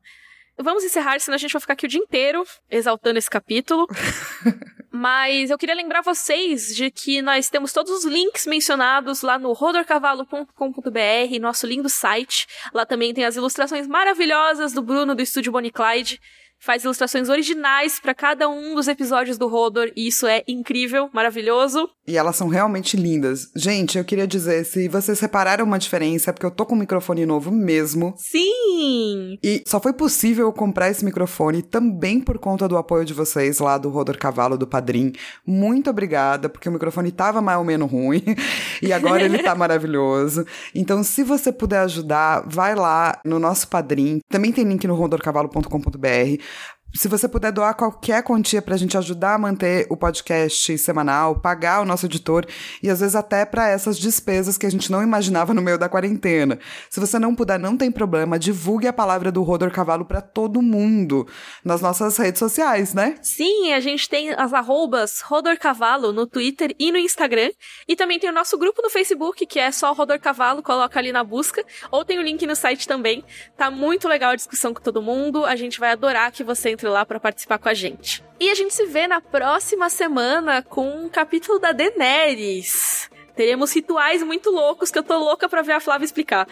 [0.62, 3.88] Vamos encerrar, senão a gente vai ficar aqui o dia inteiro exaltando esse capítulo.
[4.92, 9.52] Mas eu queria lembrar vocês de que nós temos todos os links mencionados lá no
[9.52, 12.46] rodorcavalo.com.br, nosso lindo site.
[12.74, 16.20] Lá também tem as ilustrações maravilhosas do Bruno do estúdio Bonnie Clyde
[16.60, 21.88] faz ilustrações originais para cada um dos episódios do Rodor, e isso é incrível, maravilhoso.
[22.06, 23.50] E elas são realmente lindas.
[23.56, 26.78] Gente, eu queria dizer, se vocês repararam uma diferença, é porque eu tô com um
[26.78, 28.14] microfone novo mesmo.
[28.18, 29.38] Sim!
[29.42, 33.58] E só foi possível eu comprar esse microfone também por conta do apoio de vocês
[33.58, 35.12] lá do Rodor Cavalo, do Padrim.
[35.46, 38.22] Muito obrigada, porque o microfone tava mais ou menos ruim,
[38.82, 40.44] e agora ele tá maravilhoso.
[40.74, 44.20] Então, se você puder ajudar, vai lá no nosso Padrim.
[44.28, 46.49] Também tem link no rodorcavalo.com.br
[46.94, 51.36] se você puder doar qualquer quantia para a gente ajudar a manter o podcast semanal,
[51.36, 52.44] pagar o nosso editor
[52.82, 55.88] e às vezes até para essas despesas que a gente não imaginava no meio da
[55.88, 56.58] quarentena.
[56.88, 60.60] Se você não puder, não tem problema, divulgue a palavra do Rodor Cavalo para todo
[60.60, 61.26] mundo
[61.64, 63.16] nas nossas redes sociais, né?
[63.22, 67.50] Sim, a gente tem as arrobas Rodor Cavalo no Twitter e no Instagram.
[67.86, 71.12] E também tem o nosso grupo no Facebook, que é só Rodor Cavalo, coloca ali
[71.12, 71.64] na busca.
[71.90, 73.24] Ou tem o link no site também.
[73.56, 75.44] Tá muito legal a discussão com todo mundo.
[75.44, 78.24] A gente vai adorar que você entre lá para participar com a gente.
[78.40, 83.10] E a gente se vê na próxima semana com um capítulo da Daenerys.
[83.36, 86.46] Teremos rituais muito loucos que eu tô louca pra ver a Flávia explicar.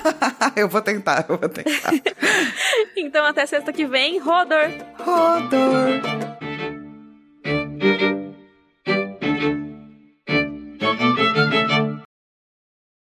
[0.56, 1.92] eu vou tentar, eu vou tentar.
[2.96, 4.70] então até sexta que vem, Rodor!
[4.98, 6.24] Rodor!